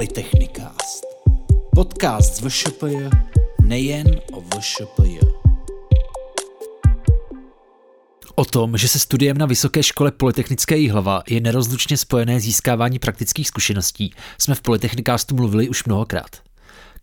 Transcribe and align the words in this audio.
Polytechnikast. 0.00 1.04
Podcast 1.74 2.36
z 2.36 2.40
VŠPJ 2.40 2.96
nejen 3.62 4.20
o 4.32 4.40
VŠPJ. 4.40 5.18
O 8.34 8.44
tom, 8.44 8.76
že 8.76 8.88
se 8.88 8.98
studiem 8.98 9.38
na 9.38 9.46
Vysoké 9.46 9.82
škole 9.82 10.10
Polytechnické 10.10 10.76
Jihlava 10.76 11.22
je 11.28 11.40
nerozlučně 11.40 11.96
spojené 11.96 12.40
získávání 12.40 12.98
praktických 12.98 13.48
zkušeností, 13.48 14.14
jsme 14.38 14.54
v 14.54 14.60
Polytechnikástu 14.60 15.34
mluvili 15.34 15.68
už 15.68 15.84
mnohokrát. 15.84 16.49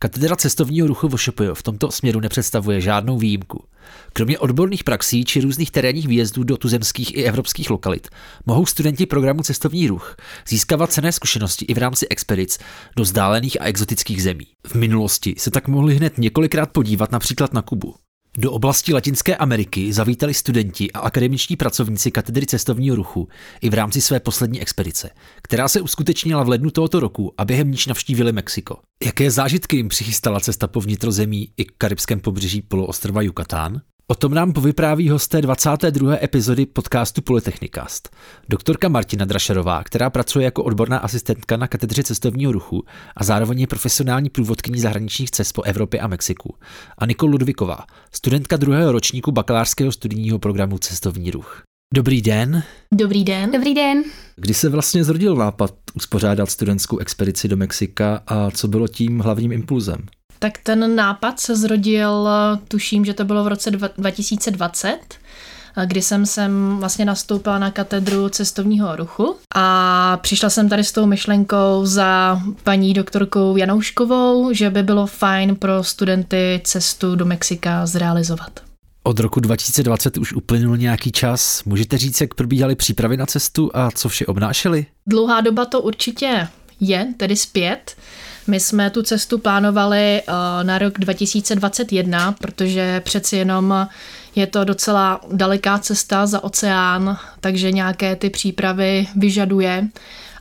Katedra 0.00 0.36
cestovního 0.36 0.86
ruchu 0.86 1.08
VŠPJ 1.08 1.48
v 1.54 1.62
tomto 1.62 1.90
směru 1.90 2.20
nepředstavuje 2.20 2.80
žádnou 2.80 3.18
výjimku. 3.18 3.64
Kromě 4.12 4.38
odborných 4.38 4.84
praxí 4.84 5.24
či 5.24 5.40
různých 5.40 5.70
terénních 5.70 6.08
výjezdů 6.08 6.44
do 6.44 6.56
tuzemských 6.56 7.16
i 7.16 7.24
evropských 7.24 7.70
lokalit 7.70 8.08
mohou 8.46 8.66
studenti 8.66 9.06
programu 9.06 9.42
Cestovní 9.42 9.86
ruch 9.86 10.16
získávat 10.48 10.92
cené 10.92 11.12
zkušenosti 11.12 11.64
i 11.64 11.74
v 11.74 11.78
rámci 11.78 12.08
expedic 12.08 12.58
do 12.96 13.02
vzdálených 13.02 13.60
a 13.60 13.64
exotických 13.64 14.22
zemí. 14.22 14.46
V 14.66 14.74
minulosti 14.74 15.34
se 15.38 15.50
tak 15.50 15.68
mohli 15.68 15.94
hned 15.94 16.18
několikrát 16.18 16.70
podívat 16.72 17.12
například 17.12 17.52
na 17.52 17.62
Kubu. 17.62 17.94
Do 18.40 18.52
oblasti 18.52 18.94
Latinské 18.94 19.36
Ameriky 19.36 19.92
zavítali 19.92 20.34
studenti 20.34 20.92
a 20.92 20.98
akademičtí 20.98 21.56
pracovníci 21.56 22.10
katedry 22.10 22.46
cestovního 22.46 22.96
ruchu 22.96 23.28
i 23.60 23.70
v 23.70 23.74
rámci 23.74 24.00
své 24.00 24.20
poslední 24.20 24.60
expedice, 24.60 25.10
která 25.42 25.68
se 25.68 25.80
uskutečnila 25.80 26.42
v 26.42 26.48
lednu 26.48 26.70
tohoto 26.70 27.00
roku 27.00 27.34
a 27.38 27.44
během 27.44 27.70
níž 27.70 27.86
navštívili 27.86 28.32
Mexiko. 28.32 28.78
Jaké 29.04 29.30
zážitky 29.30 29.76
jim 29.76 29.88
přichystala 29.88 30.40
cesta 30.40 30.66
po 30.66 30.80
vnitrozemí 30.80 31.52
i 31.56 31.64
karibském 31.64 32.20
pobřeží 32.20 32.62
poloostrova 32.62 33.22
Yucatán? 33.22 33.80
O 34.10 34.14
tom 34.14 34.34
nám 34.34 34.52
povypráví 34.52 35.08
hosté 35.08 35.42
22. 35.42 36.16
epizody 36.22 36.66
podcastu 36.66 37.22
Polytechnikast. 37.22 38.16
Doktorka 38.48 38.88
Martina 38.88 39.24
Drašerová, 39.24 39.84
která 39.84 40.10
pracuje 40.10 40.44
jako 40.44 40.64
odborná 40.64 40.98
asistentka 40.98 41.56
na 41.56 41.66
katedře 41.66 42.02
cestovního 42.02 42.52
ruchu 42.52 42.84
a 43.16 43.24
zároveň 43.24 43.60
je 43.60 43.66
profesionální 43.66 44.30
průvodkyní 44.30 44.80
zahraničních 44.80 45.30
cest 45.30 45.52
po 45.52 45.62
Evropě 45.62 46.00
a 46.00 46.06
Mexiku. 46.06 46.54
A 46.98 47.06
Nikol 47.06 47.30
Ludviková, 47.30 47.78
studentka 48.12 48.56
druhého 48.56 48.92
ročníku 48.92 49.32
bakalářského 49.32 49.92
studijního 49.92 50.38
programu 50.38 50.78
Cestovní 50.78 51.30
ruch. 51.30 51.62
Dobrý 51.94 52.22
den. 52.22 52.62
Dobrý 52.94 53.24
den. 53.24 53.50
Dobrý 53.52 53.74
den. 53.74 54.04
Kdy 54.36 54.54
se 54.54 54.68
vlastně 54.68 55.04
zrodil 55.04 55.36
nápad 55.36 55.74
uspořádat 55.94 56.50
studentskou 56.50 56.98
expedici 56.98 57.48
do 57.48 57.56
Mexika 57.56 58.22
a 58.26 58.50
co 58.50 58.68
bylo 58.68 58.88
tím 58.88 59.20
hlavním 59.20 59.52
impulzem? 59.52 60.06
Tak 60.38 60.58
ten 60.62 60.96
nápad 60.96 61.40
se 61.40 61.56
zrodil, 61.56 62.28
tuším, 62.68 63.04
že 63.04 63.14
to 63.14 63.24
bylo 63.24 63.44
v 63.44 63.48
roce 63.48 63.70
2020, 63.70 64.98
kdy 65.86 66.02
jsem 66.02 66.26
sem 66.26 66.76
vlastně 66.80 67.04
nastoupila 67.04 67.58
na 67.58 67.70
katedru 67.70 68.28
cestovního 68.28 68.96
ruchu 68.96 69.36
a 69.54 70.16
přišla 70.16 70.50
jsem 70.50 70.68
tady 70.68 70.84
s 70.84 70.92
tou 70.92 71.06
myšlenkou 71.06 71.80
za 71.86 72.40
paní 72.62 72.94
doktorkou 72.94 73.56
Janouškovou, 73.56 74.52
že 74.52 74.70
by 74.70 74.82
bylo 74.82 75.06
fajn 75.06 75.56
pro 75.56 75.84
studenty 75.84 76.60
cestu 76.64 77.16
do 77.16 77.24
Mexika 77.24 77.86
zrealizovat. 77.86 78.60
Od 79.02 79.20
roku 79.20 79.40
2020 79.40 80.18
už 80.18 80.32
uplynul 80.32 80.76
nějaký 80.76 81.12
čas. 81.12 81.64
Můžete 81.64 81.98
říct, 81.98 82.20
jak 82.20 82.34
probíhaly 82.34 82.74
přípravy 82.74 83.16
na 83.16 83.26
cestu 83.26 83.70
a 83.74 83.90
co 83.90 84.08
vše 84.08 84.26
obnášely? 84.26 84.86
Dlouhá 85.06 85.40
doba 85.40 85.64
to 85.64 85.80
určitě 85.80 86.48
je, 86.80 87.14
tedy 87.16 87.36
zpět. 87.36 87.96
My 88.48 88.60
jsme 88.60 88.90
tu 88.90 89.02
cestu 89.02 89.38
plánovali 89.38 90.22
eh, 90.22 90.32
na 90.62 90.78
rok 90.78 90.98
2021, 90.98 92.32
protože 92.32 93.00
přeci 93.00 93.36
jenom 93.36 93.88
je 94.34 94.46
to 94.46 94.64
docela 94.64 95.20
daleká 95.32 95.78
cesta 95.78 96.26
za 96.26 96.44
oceán, 96.44 97.18
takže 97.40 97.72
nějaké 97.72 98.16
ty 98.16 98.30
přípravy 98.30 99.06
vyžaduje. 99.16 99.88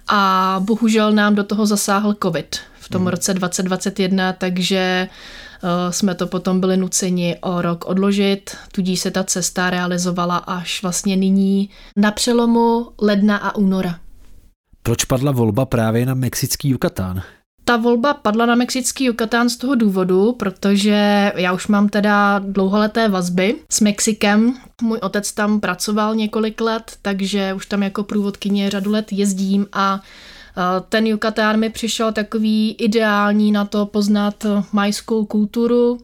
A 0.08 0.56
bohužel 0.66 1.12
nám 1.12 1.36
do 1.36 1.44
toho 1.44 1.66
zasáhl 1.66 2.16
COVID 2.24 2.56
v 2.80 2.90
tom 2.90 3.02
hmm. 3.02 3.08
roce 3.08 3.34
2021, 3.34 4.34
takže 4.34 4.78
eh, 4.78 5.92
jsme 5.92 6.16
to 6.16 6.28
potom 6.28 6.60
byli 6.60 6.78
nuceni 6.78 7.38
o 7.42 7.62
rok 7.62 7.86
odložit, 7.86 8.58
tudíž 8.72 9.00
se 9.00 9.12
ta 9.12 9.24
cesta 9.24 9.70
realizovala 9.70 10.38
až 10.38 10.82
vlastně 10.82 11.16
nyní 11.16 11.70
na 11.96 12.12
přelomu 12.12 12.92
ledna 13.02 13.38
a 13.38 13.56
února. 13.56 14.00
Proč 14.84 15.06
padla 15.06 15.32
volba 15.32 15.66
právě 15.66 16.06
na 16.06 16.14
mexický 16.14 16.70
Yucatán? 16.70 17.22
Ta 17.68 17.78
volba 17.78 18.14
padla 18.14 18.46
na 18.46 18.56
mexický 18.56 19.06
Yucatán 19.06 19.50
z 19.50 19.58
toho 19.58 19.76
důvodu, 19.76 20.32
protože 20.32 21.32
já 21.36 21.54
už 21.54 21.68
mám 21.68 21.90
teda 21.90 22.40
dlouholeté 22.40 23.10
vazby 23.10 23.56
s 23.70 23.82
Mexikem. 23.82 24.54
Můj 24.82 24.98
otec 25.02 25.32
tam 25.32 25.60
pracoval 25.60 26.16
několik 26.16 26.62
let, 26.62 26.98
takže 27.02 27.54
už 27.54 27.66
tam 27.66 27.84
jako 27.84 28.04
průvodkyně 28.04 28.70
řadu 28.70 28.92
let 28.92 29.12
jezdím 29.12 29.68
a 29.74 30.02
ten 30.90 31.08
Yucatán 31.08 31.60
mi 31.60 31.70
přišel 31.70 32.12
takový 32.12 32.72
ideální 32.72 33.52
na 33.52 33.66
to 33.66 33.86
poznat 33.86 34.46
majskou 34.72 35.26
kulturu 35.26 35.98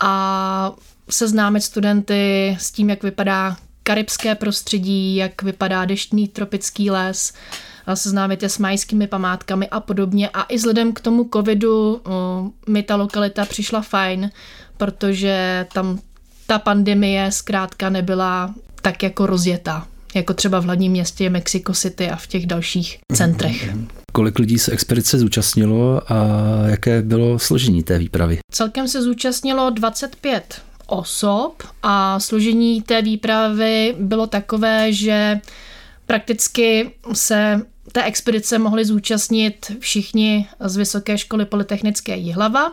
a 0.00 0.72
seznámit 1.10 1.60
studenty 1.60 2.56
s 2.60 2.70
tím, 2.70 2.90
jak 2.90 3.02
vypadá 3.02 3.56
karibské 3.82 4.34
prostředí, 4.34 5.16
jak 5.16 5.42
vypadá 5.42 5.84
deštný 5.84 6.28
tropický 6.28 6.90
les, 6.90 7.32
seznámit 7.94 8.42
je 8.42 8.48
s 8.48 8.58
majskými 8.58 9.06
památkami 9.06 9.68
a 9.68 9.80
podobně. 9.80 10.28
A 10.28 10.42
i 10.42 10.56
vzhledem 10.56 10.92
k 10.92 11.00
tomu 11.00 11.28
covidu 11.32 12.02
mi 12.68 12.82
ta 12.82 12.96
lokalita 12.96 13.44
přišla 13.44 13.80
fajn, 13.80 14.30
protože 14.76 15.66
tam 15.72 15.98
ta 16.46 16.58
pandemie 16.58 17.32
zkrátka 17.32 17.90
nebyla 17.90 18.54
tak 18.82 19.02
jako 19.02 19.26
rozjetá 19.26 19.86
jako 20.14 20.34
třeba 20.34 20.60
v 20.60 20.64
hlavním 20.64 20.92
městě 20.92 21.30
Mexico 21.30 21.72
City 21.72 22.10
a 22.10 22.16
v 22.16 22.26
těch 22.26 22.46
dalších 22.46 22.98
centrech. 23.12 23.74
Kolik 24.12 24.38
lidí 24.38 24.58
se 24.58 24.72
expedice 24.72 25.18
zúčastnilo 25.18 26.12
a 26.12 26.16
jaké 26.66 27.02
bylo 27.02 27.38
složení 27.38 27.82
té 27.82 27.98
výpravy? 27.98 28.38
Celkem 28.50 28.88
se 28.88 29.02
zúčastnilo 29.02 29.70
25 29.70 30.62
osob 30.86 31.62
a 31.82 32.20
složení 32.20 32.82
té 32.82 33.02
výpravy 33.02 33.94
bylo 33.98 34.26
takové, 34.26 34.92
že 34.92 35.40
prakticky 36.06 36.90
se 37.12 37.60
té 37.92 38.04
expedice 38.04 38.58
mohli 38.58 38.84
zúčastnit 38.84 39.72
všichni 39.78 40.48
z 40.60 40.76
Vysoké 40.76 41.18
školy 41.18 41.44
Polytechnické 41.44 42.16
Jihlava, 42.16 42.72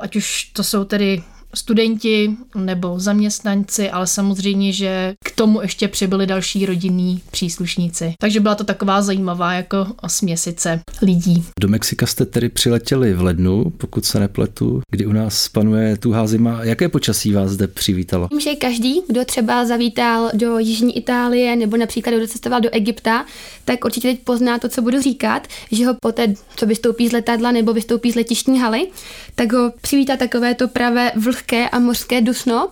ať 0.00 0.16
už 0.16 0.44
to 0.52 0.64
jsou 0.64 0.84
tedy 0.84 1.22
studenti 1.56 2.36
nebo 2.54 3.00
zaměstnanci, 3.00 3.90
ale 3.90 4.06
samozřejmě, 4.06 4.72
že 4.72 5.14
k 5.24 5.30
tomu 5.30 5.62
ještě 5.62 5.88
přibyli 5.88 6.26
další 6.26 6.66
rodinní 6.66 7.22
příslušníci. 7.30 8.14
Takže 8.20 8.40
byla 8.40 8.54
to 8.54 8.64
taková 8.64 9.02
zajímavá 9.02 9.52
jako 9.52 9.86
směsice 10.06 10.80
lidí. 11.02 11.44
Do 11.60 11.68
Mexika 11.68 12.06
jste 12.06 12.26
tedy 12.26 12.48
přiletěli 12.48 13.14
v 13.14 13.22
lednu, 13.22 13.72
pokud 13.76 14.04
se 14.04 14.20
nepletu, 14.20 14.80
kdy 14.90 15.06
u 15.06 15.12
nás 15.12 15.48
panuje 15.48 15.96
tuhá 15.96 16.26
zima. 16.26 16.64
Jaké 16.64 16.88
počasí 16.88 17.32
vás 17.32 17.50
zde 17.50 17.66
přivítalo? 17.66 18.28
Myslím, 18.34 18.54
že 18.54 18.58
každý, 18.58 19.02
kdo 19.08 19.24
třeba 19.24 19.64
zavítal 19.64 20.30
do 20.34 20.58
Jižní 20.58 20.96
Itálie 20.96 21.56
nebo 21.56 21.76
například 21.76 22.12
kdo 22.16 22.26
cestoval 22.26 22.60
do 22.60 22.68
Egypta, 22.72 23.24
tak 23.64 23.84
určitě 23.84 24.08
teď 24.08 24.20
pozná 24.24 24.58
to, 24.58 24.68
co 24.68 24.82
budu 24.82 25.00
říkat, 25.00 25.48
že 25.72 25.86
ho 25.86 25.94
poté, 26.02 26.34
co 26.56 26.66
vystoupí 26.66 27.08
z 27.08 27.12
letadla 27.12 27.52
nebo 27.52 27.72
vystoupí 27.72 28.12
z 28.12 28.14
letištní 28.14 28.60
haly, 28.60 28.86
tak 29.34 29.52
ho 29.52 29.72
přivítá 29.80 30.16
takové 30.16 30.54
to 30.54 30.68
pravé 30.68 31.12
vlhké 31.16 31.45
vlhké 31.46 31.68
a 31.68 31.78
mořské 31.78 32.20
dusno. 32.20 32.68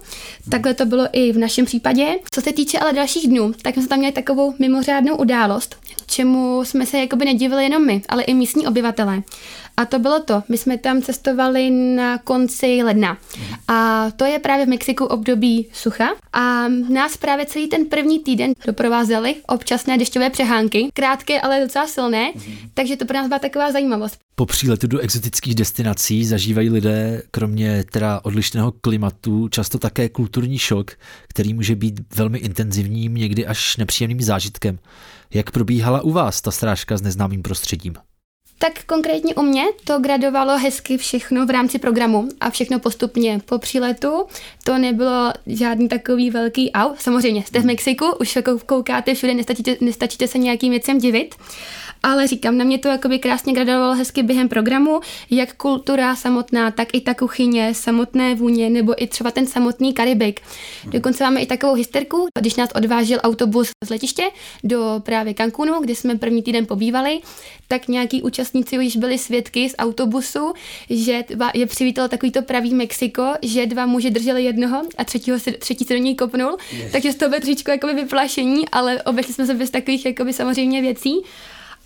Takhle 0.51 0.75
to 0.75 0.87
bylo 0.87 1.09
i 1.13 1.33
v 1.33 1.39
našem 1.39 1.65
případě. 1.65 2.07
Co 2.31 2.41
se 2.41 2.53
týče 2.53 2.79
ale 2.79 2.93
dalších 2.93 3.29
dnů, 3.29 3.53
tak 3.63 3.75
jsme 3.75 3.87
tam 3.87 3.99
měli 3.99 4.13
takovou 4.13 4.55
mimořádnou 4.59 5.17
událost, 5.17 5.77
čemu 6.07 6.65
jsme 6.65 6.87
se 6.87 6.99
jakoby 6.99 7.25
nedivili 7.25 7.65
jenom 7.65 7.87
my, 7.87 8.03
ale 8.09 8.23
i 8.23 8.35
místní 8.35 8.67
obyvatelé. 8.67 9.23
A 9.77 9.85
to 9.85 9.99
bylo 9.99 10.21
to. 10.21 10.43
My 10.49 10.59
jsme 10.59 10.79
tam 10.79 11.03
cestovali 11.03 11.71
na 11.71 12.19
konci 12.19 12.83
ledna. 12.83 13.19
A 13.69 14.11
to 14.17 14.25
je 14.25 14.39
právě 14.39 14.67
v 14.67 14.69
Mexiku 14.69 15.05
období 15.05 15.67
sucha. 15.73 16.09
A 16.33 16.69
nás 16.69 17.17
právě 17.17 17.47
celý 17.47 17.69
ten 17.69 17.87
první 17.87 18.19
týden 18.19 18.53
doprovázely 18.67 19.35
občasné 19.47 19.99
dešťové 19.99 20.31
přehánky. 20.31 20.89
Krátké, 20.95 21.41
ale 21.41 21.61
docela 21.61 21.87
silné. 21.87 22.33
Takže 22.75 22.97
to 22.97 23.05
pro 23.05 23.17
nás 23.17 23.29
byla 23.29 23.39
taková 23.39 23.73
zajímavost. 23.73 24.19
Po 24.37 24.47
příletu 24.47 24.87
do 24.87 24.99
exotických 24.99 25.55
destinací 25.55 26.25
zažívají 26.25 26.71
lidé, 26.71 27.23
kromě 27.31 27.85
teda 27.93 28.21
odlišného 28.23 28.73
klimatu, 28.73 29.49
často 29.49 29.79
také 29.79 30.09
kulturní 30.09 30.59
šok, 30.59 30.91
který 31.29 31.55
může 31.55 31.77
být 31.77 32.01
velmi 32.17 32.39
intenzivním, 32.39 33.15
někdy 33.15 33.47
až 33.47 33.77
nepříjemným 33.77 34.23
zážitkem. 34.23 34.79
Jak 35.35 35.51
probíhala 35.51 36.01
u 36.01 36.11
vás 36.11 36.41
ta 36.41 36.51
srážka 36.51 36.97
s 36.97 37.03
neznámým 37.03 37.43
prostředím? 37.43 37.95
Tak 38.65 38.85
konkrétně 38.85 39.35
u 39.35 39.43
mě 39.43 39.65
to 39.85 39.99
gradovalo 39.99 40.59
hezky 40.59 40.97
všechno 40.97 41.47
v 41.47 41.51
rámci 41.51 41.79
programu 41.79 42.29
a 42.41 42.51
všechno 42.51 42.79
postupně 42.79 43.41
po 43.45 43.59
příletu. 43.59 44.27
To 44.65 44.79
nebylo 44.79 45.33
žádný 45.47 45.89
takový 45.89 46.31
velký 46.31 46.73
au. 46.73 46.95
Samozřejmě, 46.99 47.43
jste 47.47 47.61
v 47.61 47.65
Mexiku, 47.65 48.07
už 48.21 48.37
jako 48.37 48.59
koukáte 48.67 49.15
všude, 49.15 49.35
nestačíte, 49.35 49.77
nestačíte 49.81 50.29
se 50.29 50.39
nějakým 50.39 50.71
věcem 50.71 50.99
divit 50.99 51.35
ale 52.05 52.27
říkám, 52.27 52.59
na 52.59 52.65
mě 52.65 52.79
to 52.79 52.89
jakoby 52.89 53.19
krásně 53.19 53.53
gradovalo 53.53 53.95
hezky 53.95 54.23
během 54.23 54.49
programu, 54.49 55.01
jak 55.31 55.55
kultura 55.55 56.17
samotná, 56.17 56.71
tak 56.71 56.89
i 56.93 57.01
ta 57.01 57.15
kuchyně, 57.15 57.75
samotné 57.75 58.35
vůně, 58.35 58.71
nebo 58.71 59.03
i 59.03 59.07
třeba 59.07 59.31
ten 59.31 59.47
samotný 59.47 59.93
Karibik. 59.93 60.41
Dokonce 60.87 61.25
máme 61.25 61.41
i 61.41 61.47
takovou 61.47 61.75
hysterku, 61.75 62.27
když 62.41 62.57
nás 62.57 62.71
odvážel 62.75 63.19
autobus 63.23 63.71
z 63.85 63.91
letiště 63.91 64.23
do 64.65 65.03
právě 65.05 65.35
Cancúnu, 65.35 65.81
kde 65.81 65.95
jsme 65.95 66.19
první 66.19 66.43
týden 66.43 66.67
pobývali, 66.67 67.21
tak 67.69 67.89
nějaký 67.89 68.23
účastník 68.23 68.54
účastníci 68.55 68.87
už 68.87 68.97
byli 68.97 69.19
svědky 69.19 69.69
z 69.69 69.75
autobusu, 69.79 70.53
že 70.91 71.25
dva, 71.29 71.51
je 71.55 71.67
přivítalo 71.67 72.09
takovýto 72.09 72.43
pravý 72.43 72.75
Mexiko, 72.75 73.35
že 73.43 73.67
dva 73.67 73.87
muži 73.87 74.11
drželi 74.11 74.45
jednoho 74.45 74.83
a 74.97 75.05
třetího 75.05 75.39
se, 75.39 75.53
třetí 75.53 75.85
se 75.85 75.95
do 75.95 76.01
něj 76.01 76.15
kopnul, 76.15 76.57
yes. 76.73 76.93
takže 76.93 77.13
z 77.13 77.17
toho 77.17 77.29
bylo 77.29 77.41
trošičku 77.41 77.71
jakoby 77.71 77.95
vyplašení, 77.95 78.69
ale 78.69 79.03
obešli 79.03 79.33
jsme 79.33 79.47
se 79.47 79.55
bez 79.55 79.71
takových 79.71 80.07
jakoby 80.07 80.33
samozřejmě 80.33 80.83
věcí. 80.83 81.15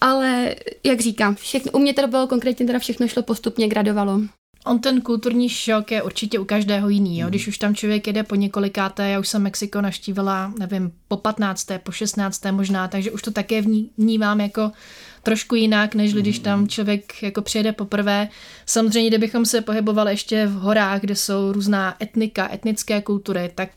Ale 0.00 0.54
jak 0.84 1.00
říkám, 1.00 1.34
všechno, 1.34 1.72
u 1.72 1.78
mě 1.78 1.94
to 1.94 2.06
bylo 2.06 2.26
konkrétně 2.26 2.66
teda 2.66 2.78
všechno 2.78 3.08
šlo 3.08 3.22
postupně, 3.22 3.68
gradovalo. 3.68 4.20
On 4.66 4.78
ten 4.78 5.00
kulturní 5.00 5.48
šok 5.48 5.90
je 5.90 6.02
určitě 6.02 6.38
u 6.38 6.44
každého 6.44 6.88
jiný. 6.88 7.18
Jo? 7.18 7.24
Mhm. 7.24 7.30
Když 7.30 7.48
už 7.48 7.58
tam 7.58 7.74
člověk 7.74 8.06
jede 8.06 8.22
po 8.22 8.34
několikáté, 8.34 9.08
já 9.08 9.20
už 9.20 9.28
jsem 9.28 9.42
Mexiko 9.42 9.80
naštívila, 9.80 10.52
nevím, 10.58 10.92
po 11.08 11.16
15. 11.16 11.66
po 11.82 11.92
16. 11.92 12.44
možná, 12.50 12.88
takže 12.88 13.10
už 13.10 13.22
to 13.22 13.30
také 13.30 13.62
vnímám 13.96 14.40
jako 14.40 14.70
trošku 15.22 15.54
jinak, 15.54 15.94
než 15.94 16.14
když 16.14 16.38
tam 16.38 16.58
mhm. 16.58 16.68
člověk 16.68 17.22
jako 17.22 17.42
přijede 17.42 17.72
poprvé. 17.72 18.28
Samozřejmě, 18.66 19.08
kdybychom 19.08 19.46
se 19.46 19.60
pohybovali 19.60 20.12
ještě 20.12 20.46
v 20.46 20.52
horách, 20.52 21.00
kde 21.00 21.16
jsou 21.16 21.52
různá 21.52 21.96
etnika, 22.02 22.48
etnické 22.52 23.02
kultury, 23.02 23.50
tak 23.54 23.70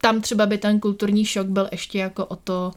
tam 0.00 0.20
třeba 0.20 0.46
by 0.46 0.58
ten 0.58 0.80
kulturní 0.80 1.24
šok 1.24 1.46
byl 1.46 1.68
ještě 1.72 1.98
jako 1.98 2.26
o 2.26 2.36
to, 2.36 2.72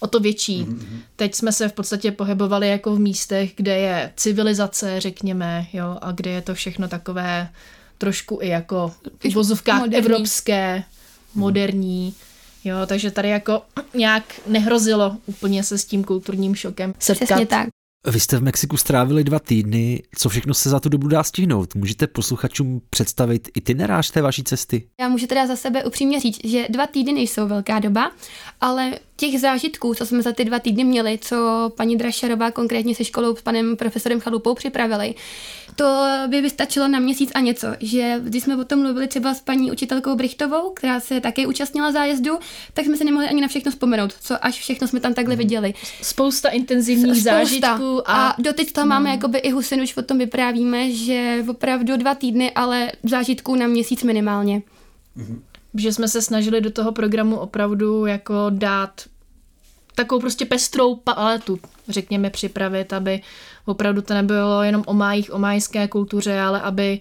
o 0.00 0.06
to 0.06 0.20
větší. 0.20 0.64
Mm-hmm. 0.64 0.98
Teď 1.16 1.34
jsme 1.34 1.52
se 1.52 1.68
v 1.68 1.72
podstatě 1.72 2.12
pohybovali 2.12 2.68
jako 2.68 2.96
v 2.96 3.00
místech, 3.00 3.52
kde 3.56 3.78
je 3.78 4.12
civilizace, 4.16 5.00
řekněme, 5.00 5.66
jo, 5.72 5.98
a 6.02 6.12
kde 6.12 6.30
je 6.30 6.42
to 6.42 6.54
všechno 6.54 6.88
takové 6.88 7.48
trošku 7.98 8.38
i 8.42 8.48
jako 8.48 8.92
v 9.28 9.34
vozovkách 9.34 9.82
evropské, 9.92 10.84
moderní. 11.34 12.14
Jo, 12.64 12.76
takže 12.86 13.10
tady 13.10 13.28
jako 13.28 13.62
nějak 13.94 14.40
nehrozilo 14.46 15.16
úplně 15.26 15.64
se 15.64 15.78
s 15.78 15.84
tím 15.84 16.04
kulturním 16.04 16.54
šokem 16.54 16.94
setkat. 16.98 17.24
Přesně 17.24 17.46
tak. 17.46 17.68
Vy 18.06 18.20
jste 18.20 18.36
v 18.38 18.42
Mexiku 18.42 18.76
strávili 18.76 19.24
dva 19.24 19.38
týdny. 19.38 20.02
Co 20.18 20.28
všechno 20.28 20.54
se 20.54 20.70
za 20.70 20.80
tu 20.80 20.88
dobu 20.88 21.08
dá 21.08 21.22
stihnout? 21.22 21.74
Můžete 21.74 22.06
posluchačům 22.06 22.80
představit 22.90 23.48
itinerář 23.54 24.10
té 24.10 24.22
vaší 24.22 24.44
cesty? 24.44 24.88
Já 25.00 25.08
můžu 25.08 25.26
teda 25.26 25.46
za 25.46 25.56
sebe 25.56 25.84
upřímně 25.84 26.20
říct, 26.20 26.40
že 26.44 26.66
dva 26.68 26.86
týdny 26.86 27.12
nejsou 27.12 27.48
velká 27.48 27.78
doba, 27.78 28.12
ale 28.60 28.92
těch 29.20 29.40
zážitků, 29.40 29.94
co 29.94 30.06
jsme 30.06 30.22
za 30.22 30.32
ty 30.32 30.44
dva 30.44 30.58
týdny 30.58 30.84
měli, 30.84 31.18
co 31.22 31.70
paní 31.76 31.96
Drašarová 31.96 32.50
konkrétně 32.50 32.94
se 32.94 33.04
školou 33.04 33.36
s 33.36 33.42
panem 33.42 33.76
profesorem 33.76 34.20
Chalupou 34.20 34.54
připravili, 34.54 35.14
to 35.76 36.06
by 36.28 36.40
vystačilo 36.40 36.88
na 36.88 36.98
měsíc 36.98 37.30
a 37.34 37.40
něco. 37.40 37.66
Že 37.80 38.20
když 38.24 38.42
jsme 38.42 38.56
o 38.56 38.64
tom 38.64 38.82
mluvili 38.82 39.08
třeba 39.08 39.34
s 39.34 39.40
paní 39.40 39.72
učitelkou 39.72 40.16
Brichtovou, 40.16 40.70
která 40.70 41.00
se 41.00 41.20
také 41.20 41.46
účastnila 41.46 41.92
zájezdu, 41.92 42.38
tak 42.74 42.84
jsme 42.84 42.96
se 42.96 43.04
nemohli 43.04 43.28
ani 43.28 43.40
na 43.40 43.48
všechno 43.48 43.70
vzpomenout, 43.70 44.12
co 44.20 44.44
až 44.44 44.58
všechno 44.58 44.88
jsme 44.88 45.00
tam 45.00 45.14
takhle 45.14 45.34
hmm. 45.34 45.38
viděli. 45.38 45.74
Spousta 46.02 46.48
intenzivních 46.48 47.22
Spousta. 47.22 47.30
zážitků. 47.30 48.10
A, 48.10 48.28
a 48.28 48.34
doteď 48.38 48.72
toho 48.72 48.82
hmm. 48.82 48.88
máme 48.88 49.10
jakoby 49.10 49.38
i 49.38 49.50
Husin, 49.50 49.82
už 49.82 49.96
o 49.96 50.02
tom 50.02 50.18
vyprávíme, 50.18 50.90
že 50.90 51.44
opravdu 51.48 51.96
dva 51.96 52.14
týdny, 52.14 52.50
ale 52.50 52.92
zážitků 53.02 53.56
na 53.56 53.66
měsíc 53.66 54.02
minimálně. 54.02 54.62
Hmm 55.16 55.42
že 55.74 55.92
jsme 55.92 56.08
se 56.08 56.22
snažili 56.22 56.60
do 56.60 56.70
toho 56.70 56.92
programu 56.92 57.36
opravdu 57.36 58.06
jako 58.06 58.46
dát 58.48 59.00
takovou 59.94 60.20
prostě 60.20 60.44
pestrou 60.44 60.94
paletu, 60.94 61.58
řekněme, 61.88 62.30
připravit, 62.30 62.92
aby 62.92 63.20
opravdu 63.64 64.02
to 64.02 64.14
nebylo 64.14 64.62
jenom 64.62 64.82
o 64.86 64.94
májích, 64.94 65.34
o 65.34 65.38
májské 65.38 65.88
kultuře, 65.88 66.40
ale 66.40 66.60
aby 66.60 67.00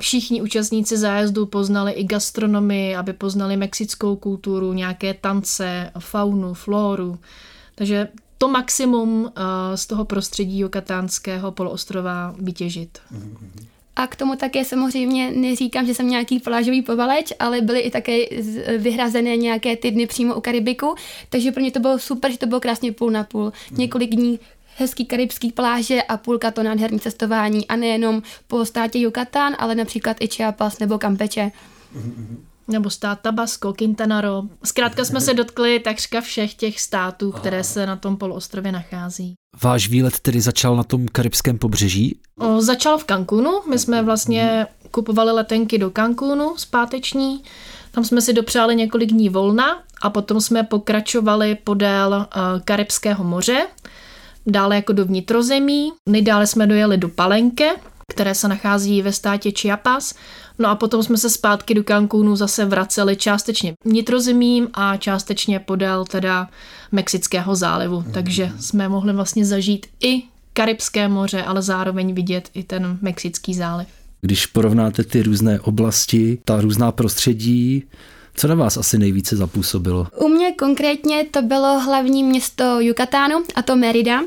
všichni 0.00 0.42
účastníci 0.42 0.98
zájezdu 0.98 1.46
poznali 1.46 1.92
i 1.92 2.04
gastronomii, 2.04 2.96
aby 2.96 3.12
poznali 3.12 3.56
mexickou 3.56 4.16
kulturu, 4.16 4.72
nějaké 4.72 5.14
tance, 5.14 5.90
faunu, 5.98 6.54
floru. 6.54 7.18
Takže 7.74 8.08
to 8.38 8.48
maximum 8.48 9.22
uh, 9.22 9.30
z 9.74 9.86
toho 9.86 10.04
prostředí 10.04 10.58
jokatánského 10.58 11.52
poloostrova 11.52 12.34
vytěžit. 12.38 12.98
A 13.96 14.06
k 14.06 14.16
tomu 14.16 14.36
také 14.36 14.64
samozřejmě 14.64 15.30
neříkám, 15.30 15.86
že 15.86 15.94
jsem 15.94 16.08
nějaký 16.08 16.40
plážový 16.40 16.82
povaleč, 16.82 17.32
ale 17.38 17.60
byly 17.60 17.80
i 17.80 17.90
také 17.90 18.16
vyhrazené 18.78 19.36
nějaké 19.36 19.76
ty 19.76 19.90
dny 19.90 20.06
přímo 20.06 20.34
u 20.34 20.40
Karibiku, 20.40 20.94
takže 21.28 21.52
pro 21.52 21.60
mě 21.60 21.70
to 21.70 21.80
bylo 21.80 21.98
super, 21.98 22.30
že 22.30 22.38
to 22.38 22.46
bylo 22.46 22.60
krásně 22.60 22.92
půl 22.92 23.10
na 23.10 23.24
půl. 23.24 23.44
Mm. 23.44 23.78
Několik 23.78 24.10
dní 24.10 24.40
hezký 24.76 25.06
karibský 25.06 25.52
pláže 25.52 26.02
a 26.02 26.16
půlka 26.16 26.50
to 26.50 26.62
nádherný 26.62 27.00
cestování 27.00 27.68
a 27.68 27.76
nejenom 27.76 28.22
po 28.46 28.64
státě 28.64 28.98
Yucatán, 28.98 29.56
ale 29.58 29.74
například 29.74 30.16
i 30.20 30.28
Chiapas 30.28 30.78
nebo 30.78 30.98
Campeche. 30.98 31.50
Mm-hmm 31.96 32.51
nebo 32.68 32.90
stát 32.90 33.20
Tabasco, 33.20 33.72
Quintana 33.72 34.20
Roo. 34.20 34.42
Zkrátka 34.64 35.04
jsme 35.04 35.20
se 35.20 35.34
dotkli 35.34 35.80
takřka 35.80 36.20
všech 36.20 36.54
těch 36.54 36.80
států, 36.80 37.32
které 37.32 37.64
se 37.64 37.86
na 37.86 37.96
tom 37.96 38.16
poloostrově 38.16 38.72
nachází. 38.72 39.34
Váš 39.62 39.88
výlet 39.88 40.20
tedy 40.20 40.40
začal 40.40 40.76
na 40.76 40.84
tom 40.84 41.08
karibském 41.08 41.58
pobřeží? 41.58 42.18
O, 42.38 42.60
začal 42.60 42.98
v 42.98 43.04
Cancúnu. 43.04 43.50
My 43.70 43.78
jsme 43.78 44.02
vlastně 44.02 44.66
kupovali 44.90 45.32
letenky 45.32 45.78
do 45.78 45.90
Cancúnu 45.90 46.54
zpáteční. 46.56 47.42
Tam 47.90 48.04
jsme 48.04 48.20
si 48.20 48.32
dopřáli 48.32 48.76
několik 48.76 49.10
dní 49.10 49.28
volna 49.28 49.82
a 50.02 50.10
potom 50.10 50.40
jsme 50.40 50.62
pokračovali 50.62 51.54
podél 51.54 52.26
uh, 52.36 52.42
Karibského 52.64 53.24
moře, 53.24 53.66
dále 54.46 54.76
jako 54.76 54.92
do 54.92 55.04
vnitrozemí. 55.04 55.92
Nejdále 56.08 56.46
jsme 56.46 56.66
dojeli 56.66 56.96
do 56.96 57.08
Palenke, 57.08 57.70
které 58.08 58.34
se 58.34 58.48
nachází 58.48 59.02
ve 59.02 59.12
státě 59.12 59.50
Chiapas. 59.50 60.14
No 60.58 60.68
a 60.68 60.74
potom 60.74 61.02
jsme 61.02 61.16
se 61.16 61.30
zpátky 61.30 61.74
do 61.74 61.84
Cancúnu 61.84 62.36
zase 62.36 62.64
vraceli 62.64 63.16
částečně 63.16 63.74
vnitrozemím 63.84 64.68
a 64.74 64.96
částečně 64.96 65.58
podél 65.58 66.04
teda 66.04 66.48
Mexického 66.92 67.54
zálivu. 67.54 68.00
Mm. 68.06 68.12
Takže 68.12 68.52
jsme 68.60 68.88
mohli 68.88 69.12
vlastně 69.12 69.44
zažít 69.44 69.86
i 70.00 70.22
Karibské 70.52 71.08
moře, 71.08 71.42
ale 71.42 71.62
zároveň 71.62 72.14
vidět 72.14 72.50
i 72.54 72.62
ten 72.62 72.98
Mexický 73.02 73.54
záliv. 73.54 73.88
Když 74.20 74.46
porovnáte 74.46 75.04
ty 75.04 75.22
různé 75.22 75.60
oblasti, 75.60 76.38
ta 76.44 76.60
různá 76.60 76.92
prostředí, 76.92 77.84
co 78.34 78.48
na 78.48 78.54
vás 78.54 78.76
asi 78.76 78.98
nejvíce 78.98 79.36
zapůsobilo? 79.36 80.06
U 80.16 80.28
mě 80.28 80.52
konkrétně 80.52 81.24
to 81.30 81.42
bylo 81.42 81.80
hlavní 81.80 82.24
město 82.24 82.80
Yucatánu, 82.80 83.42
a 83.54 83.62
to 83.62 83.76
Merida, 83.76 84.20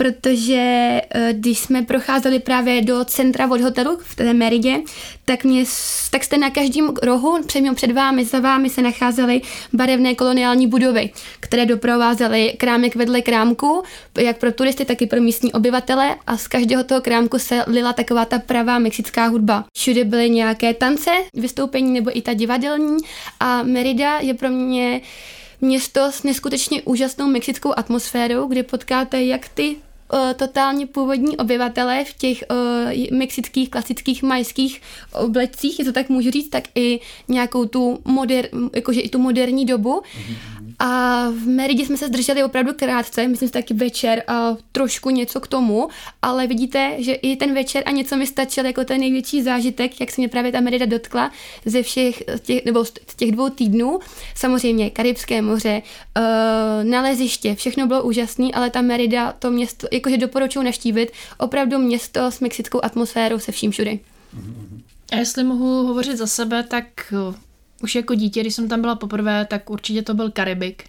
protože 0.00 1.00
eh, 1.10 1.32
když 1.32 1.58
jsme 1.58 1.82
procházeli 1.82 2.38
právě 2.38 2.82
do 2.82 3.04
centra 3.04 3.50
od 3.50 3.60
hotelu 3.60 3.98
v 4.02 4.16
té 4.16 4.34
Meridě, 4.34 4.80
tak, 5.24 5.44
mě, 5.44 5.64
tak 6.10 6.24
jste 6.24 6.38
na 6.38 6.50
každém 6.50 6.92
rohu, 7.02 7.42
před, 7.46 7.64
před 7.74 7.92
vámi, 7.92 8.24
za 8.24 8.40
vámi 8.40 8.70
se 8.70 8.82
nacházely 8.82 9.40
barevné 9.72 10.14
koloniální 10.14 10.66
budovy, 10.66 11.10
které 11.40 11.66
doprovázely 11.66 12.54
krámek 12.56 12.96
vedle 12.96 13.22
krámku, 13.22 13.82
jak 14.18 14.38
pro 14.38 14.52
turisty, 14.52 14.84
tak 14.84 15.02
i 15.02 15.06
pro 15.06 15.20
místní 15.20 15.52
obyvatele 15.52 16.16
a 16.26 16.36
z 16.36 16.48
každého 16.48 16.84
toho 16.84 17.00
krámku 17.00 17.38
se 17.38 17.64
lila 17.66 17.92
taková 17.92 18.24
ta 18.24 18.38
pravá 18.38 18.78
mexická 18.78 19.26
hudba. 19.26 19.64
Všude 19.76 20.04
byly 20.04 20.30
nějaké 20.30 20.74
tance, 20.74 21.10
vystoupení 21.34 21.92
nebo 21.92 22.18
i 22.18 22.22
ta 22.22 22.34
divadelní 22.34 22.96
a 23.40 23.62
Merida 23.62 24.18
je 24.18 24.34
pro 24.34 24.48
mě 24.48 25.00
město 25.60 26.12
s 26.12 26.22
neskutečně 26.22 26.82
úžasnou 26.82 27.26
mexickou 27.26 27.72
atmosférou, 27.76 28.46
kde 28.46 28.62
potkáte 28.62 29.22
jak 29.22 29.48
ty 29.48 29.76
totálně 30.36 30.86
původní 30.86 31.36
obyvatelé 31.36 32.04
v 32.04 32.12
těch 32.12 32.44
uh, 32.50 33.18
mexických 33.18 33.70
klasických 33.70 34.22
majských 34.22 34.82
oblecích, 35.12 35.78
je 35.78 35.84
to 35.84 35.92
tak 35.92 36.08
můžu 36.08 36.30
říct, 36.30 36.48
tak 36.48 36.64
i 36.74 37.00
nějakou 37.28 37.64
tu 37.64 37.98
moder, 38.04 38.48
jakože 38.74 39.00
i 39.00 39.08
tu 39.08 39.18
moderní 39.18 39.66
dobu. 39.66 40.00
Mm-hmm 40.00 40.59
a 40.80 41.24
v 41.30 41.46
Meridě 41.46 41.86
jsme 41.86 41.96
se 41.96 42.06
zdrželi 42.06 42.44
opravdu 42.44 42.72
krátce, 42.74 43.28
myslím 43.28 43.48
si 43.48 43.52
taky 43.52 43.74
večer 43.74 44.22
a 44.26 44.56
trošku 44.72 45.10
něco 45.10 45.40
k 45.40 45.46
tomu, 45.46 45.88
ale 46.22 46.46
vidíte, 46.46 46.94
že 46.98 47.12
i 47.12 47.36
ten 47.36 47.54
večer 47.54 47.82
a 47.86 47.90
něco 47.90 48.16
mi 48.16 48.26
stačil 48.26 48.66
jako 48.66 48.84
ten 48.84 49.00
největší 49.00 49.42
zážitek, 49.42 50.00
jak 50.00 50.10
se 50.10 50.20
mě 50.20 50.28
právě 50.28 50.52
ta 50.52 50.60
Merida 50.60 50.86
dotkla 50.86 51.30
ze 51.64 51.82
všech 51.82 52.22
těch, 52.42 52.64
nebo 52.64 52.84
z 52.84 52.92
těch 53.16 53.32
dvou 53.32 53.48
týdnů. 53.48 53.98
Samozřejmě 54.34 54.90
Karibské 54.90 55.42
moře, 55.42 55.82
uh, 56.16 56.84
naleziště, 56.84 57.54
všechno 57.54 57.86
bylo 57.86 58.02
úžasné, 58.02 58.48
ale 58.54 58.70
ta 58.70 58.82
Merida, 58.82 59.32
to 59.32 59.50
město, 59.50 59.86
jakože 59.92 60.16
doporučuji 60.16 60.62
naštívit, 60.62 61.12
opravdu 61.38 61.78
město 61.78 62.30
s 62.30 62.40
mexickou 62.40 62.80
atmosférou 62.84 63.38
se 63.38 63.52
vším 63.52 63.70
všude. 63.70 63.98
A 65.12 65.16
jestli 65.16 65.44
mohu 65.44 65.86
hovořit 65.86 66.16
za 66.16 66.26
sebe, 66.26 66.62
tak 66.62 67.14
už 67.82 67.94
jako 67.94 68.14
dítě, 68.14 68.40
když 68.40 68.54
jsem 68.54 68.68
tam 68.68 68.80
byla 68.80 68.94
poprvé, 68.94 69.44
tak 69.44 69.70
určitě 69.70 70.02
to 70.02 70.14
byl 70.14 70.30
Karibik, 70.30 70.84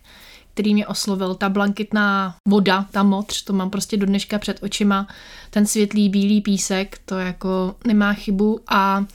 který 0.53 0.73
mě 0.73 0.87
oslovil. 0.87 1.35
Ta 1.35 1.49
blankitná 1.49 2.35
voda, 2.47 2.85
ta 2.91 3.03
modř, 3.03 3.43
to 3.43 3.53
mám 3.53 3.69
prostě 3.69 3.97
do 3.97 4.05
dneška 4.05 4.39
před 4.39 4.63
očima. 4.63 5.07
Ten 5.49 5.65
světlý 5.65 6.09
bílý 6.09 6.41
písek, 6.41 6.99
to 7.05 7.19
jako 7.19 7.75
nemá 7.87 8.13
chybu. 8.13 8.59
A 8.67 9.05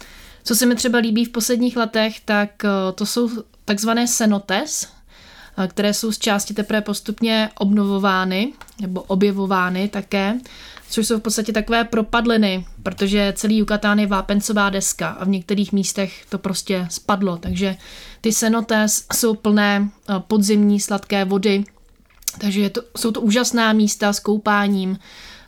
co 0.45 0.55
se 0.55 0.67
mi 0.67 0.75
třeba 0.75 0.99
líbí 0.99 1.25
v 1.25 1.33
posledních 1.33 1.77
letech, 1.77 2.21
tak 2.21 2.65
eh, 2.65 2.69
to 2.95 3.07
jsou 3.07 3.31
takzvané 3.65 4.09
cenotes, 4.09 4.89
eh, 5.59 5.69
které 5.69 5.95
jsou 5.95 6.13
z 6.13 6.19
části 6.19 6.55
teprve 6.55 6.81
postupně 6.81 7.51
obnovovány 7.59 8.53
nebo 8.81 9.03
objevovány 9.03 9.89
také 9.89 10.39
což 10.91 11.07
jsou 11.07 11.19
v 11.19 11.23
podstatě 11.23 11.53
takové 11.53 11.85
propadliny, 11.85 12.67
protože 12.83 13.33
celý 13.37 13.59
Yucatán 13.59 13.99
je 13.99 14.07
vápencová 14.07 14.71
deska 14.71 15.09
a 15.09 15.25
v 15.25 15.29
některých 15.29 15.73
místech 15.73 16.27
to 16.29 16.39
prostě 16.39 16.87
spadlo, 16.91 17.37
takže 17.37 17.77
ty 18.21 18.33
cenotes 18.33 19.05
jsou 19.15 19.35
plné 19.35 19.89
eh, 20.09 20.15
podzimní 20.19 20.81
sladké 20.81 21.25
vody, 21.25 21.65
takže 22.39 22.61
je 22.61 22.71
to, 22.71 22.83
jsou 22.97 23.11
to 23.11 23.21
úžasná 23.21 23.73
místa 23.73 24.13
s 24.13 24.21
koupáním, 24.21 24.99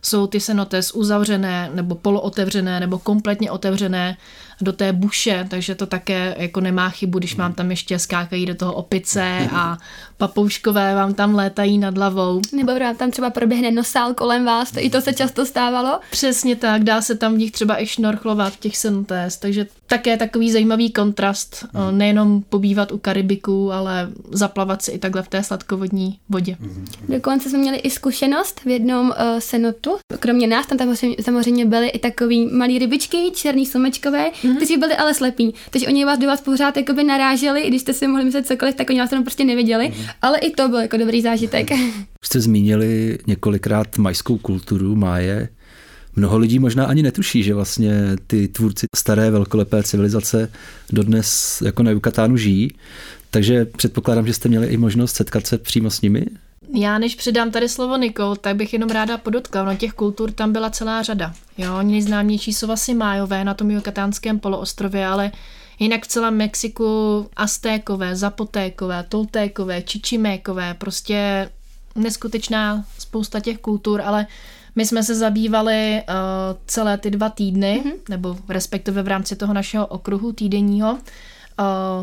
jsou 0.03 0.27
ty 0.27 0.41
cenotes 0.41 0.95
uzavřené 0.95 1.71
nebo 1.75 1.95
polootevřené 1.95 2.81
nebo 2.81 2.99
kompletně 2.99 3.51
otevřené 3.51 4.17
do 4.61 4.73
té 4.73 4.93
buše, 4.93 5.47
takže 5.51 5.75
to 5.75 5.87
také 5.87 6.35
jako 6.39 6.61
nemá 6.61 6.91
chybu, 6.91 7.19
když 7.19 7.37
vám 7.37 7.53
tam 7.53 7.71
ještě 7.71 7.99
skákají 7.99 8.47
do 8.47 8.55
toho 8.55 8.75
opice 8.75 9.49
a 9.53 9.79
papouškové 10.17 10.95
vám 10.95 11.15
tam 11.15 11.35
létají 11.35 11.79
nad 11.79 11.97
hlavou. 11.97 12.41
Nebo 12.53 12.73
tam 12.97 13.11
třeba 13.11 13.31
proběhne 13.31 13.71
nosál 13.71 14.15
kolem 14.15 14.45
vás, 14.45 14.71
to 14.71 14.81
i 14.81 14.91
to 14.91 15.01
se 15.01 15.13
často 15.13 15.47
stávalo. 15.47 16.01
Přesně 16.11 16.57
tak, 16.57 16.85
dá 16.85 17.03
se 17.03 17.15
tam 17.15 17.35
v 17.35 17.39
nich 17.39 17.51
třeba 17.51 17.83
i 17.83 17.87
šnorchlovat 17.87 18.57
těch 18.57 18.77
cenotes, 18.79 19.37
takže 19.37 19.67
také 19.87 20.17
takový 20.17 20.53
zajímavý 20.53 20.91
kontrast, 20.91 21.67
hmm. 21.75 21.99
nejenom 21.99 22.43
pobývat 22.43 22.93
u 22.93 22.99
Karibiku, 22.99 23.73
ale 23.73 24.09
zaplavat 24.31 24.83
si 24.83 24.91
i 24.91 24.99
takhle 24.99 25.23
v 25.23 25.29
té 25.29 25.43
sladkovodní 25.43 26.19
vodě. 26.29 26.57
Hmm. 26.61 26.85
Dokonce 27.09 27.49
jsme 27.49 27.59
měli 27.59 27.77
i 27.77 27.91
zkušenost 27.91 28.61
v 28.65 28.69
jednom 28.69 29.09
uh, 29.09 29.15
senotu. 29.39 29.97
Kromě 30.19 30.47
nás 30.47 30.67
tam, 30.67 30.79
tam 30.79 30.97
samozřejmě 31.21 31.67
byly 31.67 31.89
i 31.89 31.99
takový 31.99 32.47
malí 32.47 32.79
rybičky, 32.79 33.31
černý 33.35 33.67
slumečkové, 33.67 34.31
mm-hmm. 34.49 34.57
kteří 34.57 34.77
byli 34.77 34.97
ale 34.97 35.15
slepí. 35.15 35.55
Takže 35.71 35.87
oni 35.87 36.05
vás 36.05 36.19
do 36.19 36.27
vás 36.27 36.41
pořád 36.41 36.77
jakoby 36.77 37.05
naráželi, 37.05 37.61
i 37.61 37.69
když 37.69 37.83
jste 37.83 37.93
si 37.93 38.07
mohli 38.07 38.25
myslet 38.25 38.47
cokoliv, 38.47 38.75
tak 38.75 38.91
oni 38.91 38.99
vás 38.99 39.11
tam 39.11 39.23
prostě 39.23 39.45
neviděli. 39.45 39.85
Mm-hmm. 39.85 40.11
Ale 40.23 40.39
i 40.39 40.51
to 40.51 40.69
byl 40.69 40.79
jako 40.79 40.97
dobrý 40.97 41.23
zážitek. 41.23 41.71
Jste 42.25 42.41
zmínili 42.41 43.19
několikrát 43.27 43.99
majskou 43.99 44.39
kulturu, 44.39 44.97
máje. 44.97 45.49
Mnoho 46.17 46.39
lidí 46.39 46.59
možná 46.59 46.85
ani 46.85 47.03
netuší, 47.03 47.43
že 47.43 47.55
vlastně 47.55 47.93
ty 48.27 48.49
tvůrci 48.49 48.87
staré 48.97 49.31
velkolepé 49.31 49.83
civilizace 49.83 50.51
dodnes 50.93 51.59
jako 51.65 51.83
na 51.83 51.91
Yucatánu 51.91 52.37
žijí. 52.37 52.71
Takže 53.31 53.65
předpokládám, 53.65 54.27
že 54.27 54.35
jste 54.35 54.49
měli 54.49 54.67
i 54.67 54.77
možnost 54.77 55.17
setkat 55.17 55.47
se 55.47 55.59
přímo 55.59 55.91
s 55.91 56.01
nimi? 56.01 56.27
Já 56.75 56.99
než 56.99 57.15
předám 57.15 57.51
tady 57.51 57.69
slovo 57.69 57.97
Nikol, 57.97 58.37
tak 58.37 58.57
bych 58.57 58.73
jenom 58.73 58.91
ráda 58.91 59.19
podotkla, 59.19 59.65
no 59.65 59.77
těch 59.77 59.93
kultur 59.93 60.31
tam 60.31 60.53
byla 60.53 60.71
celá 60.71 61.03
řada. 61.03 61.35
Jo, 61.59 61.83
nejznámější 61.83 62.53
jsou 62.53 62.71
asi 62.71 62.95
májové 62.95 63.45
na 63.45 63.55
tom 63.55 63.71
Yucatánském 63.71 64.39
poloostrově, 64.39 65.07
ale 65.07 65.33
jinak 65.79 66.05
v 66.05 66.09
celém 66.09 66.37
Mexiku 66.37 67.29
aztékové, 67.37 68.17
zapotékové, 68.17 69.05
toltékové, 69.09 69.83
čičimékové, 69.83 70.75
prostě 70.75 71.51
neskutečná 71.95 72.85
spousta 72.99 73.41
těch 73.41 73.59
kultur, 73.59 74.01
ale 74.01 74.27
my 74.77 74.87
jsme 74.87 75.03
se 75.03 75.15
zabývali 75.15 76.03
uh, 76.09 76.15
celé 76.67 76.99
ty 76.99 77.11
dva 77.11 77.29
týdny, 77.29 77.83
mm-hmm. 77.85 77.99
nebo 78.09 78.37
respektive 78.49 79.03
v 79.03 79.09
rámci 79.09 79.37
toho 79.37 79.55
našeho 79.55 79.87
okruhu 79.87 80.33
týdenního, 80.33 80.93
uh, 80.93 80.99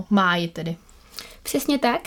máji 0.09 0.47
tedy. 0.47 0.75
Přesně 1.43 1.77
tak. 1.79 2.01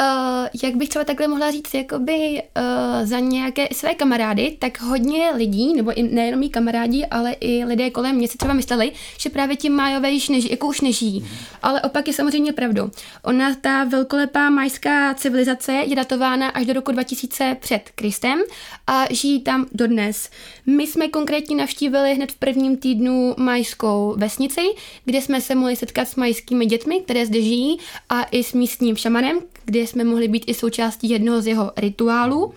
Uh, 0.00 0.48
jak 0.62 0.76
bych 0.76 0.88
třeba 0.88 1.04
takhle 1.04 1.28
mohla 1.28 1.50
říct, 1.50 1.74
jakoby 1.74 2.42
uh, 2.56 3.06
za 3.06 3.18
nějaké 3.18 3.68
své 3.72 3.94
kamarády, 3.94 4.56
tak 4.58 4.80
hodně 4.80 5.30
lidí, 5.34 5.74
nebo 5.74 5.98
i 5.98 6.02
nejenom 6.02 6.40
mý 6.40 6.50
kamarádi, 6.50 7.06
ale 7.06 7.32
i 7.40 7.64
lidé 7.64 7.90
kolem 7.90 8.16
mě 8.16 8.28
si 8.28 8.38
třeba 8.38 8.54
mysleli, 8.54 8.92
že 9.18 9.30
právě 9.30 9.56
ti 9.56 9.70
májové 9.70 10.10
již 10.10 10.28
nežijí, 10.28 10.50
jako 10.50 10.66
už 10.66 10.80
nežijí. 10.80 11.28
Ale 11.62 11.82
opak 11.82 12.06
je 12.06 12.14
samozřejmě 12.14 12.52
pravdou. 12.52 12.90
Ona, 13.24 13.54
ta 13.54 13.84
velkolepá 13.84 14.50
majská 14.50 15.14
civilizace 15.14 15.72
je 15.72 15.96
datována 15.96 16.48
až 16.48 16.66
do 16.66 16.72
roku 16.72 16.92
2000 16.92 17.56
před 17.60 17.90
Kristem 17.94 18.38
a 18.86 19.04
žijí 19.10 19.40
tam 19.40 19.66
dodnes. 19.72 20.30
My 20.66 20.86
jsme 20.86 21.08
konkrétně 21.08 21.56
navštívili 21.56 22.14
hned 22.14 22.32
v 22.32 22.36
prvním 22.36 22.76
týdnu 22.76 23.34
majskou 23.38 24.14
vesnici, 24.18 24.62
kde 25.04 25.20
jsme 25.20 25.40
se 25.40 25.54
mohli 25.54 25.76
setkat 25.76 26.08
s 26.08 26.16
majskými 26.16 26.66
dětmi, 26.66 27.00
které 27.00 27.26
zde 27.26 27.42
žijí, 27.42 27.78
a 28.08 28.22
i 28.22 28.44
s 28.44 28.52
místním 28.52 28.96
šamanem, 28.96 29.38
kde 29.68 29.80
jsme 29.80 30.04
mohli 30.04 30.28
být 30.28 30.44
i 30.46 30.54
součástí 30.54 31.10
jednoho 31.10 31.42
z 31.42 31.46
jeho 31.46 31.72
rituálů. 31.76 32.44
Uh, 32.44 32.52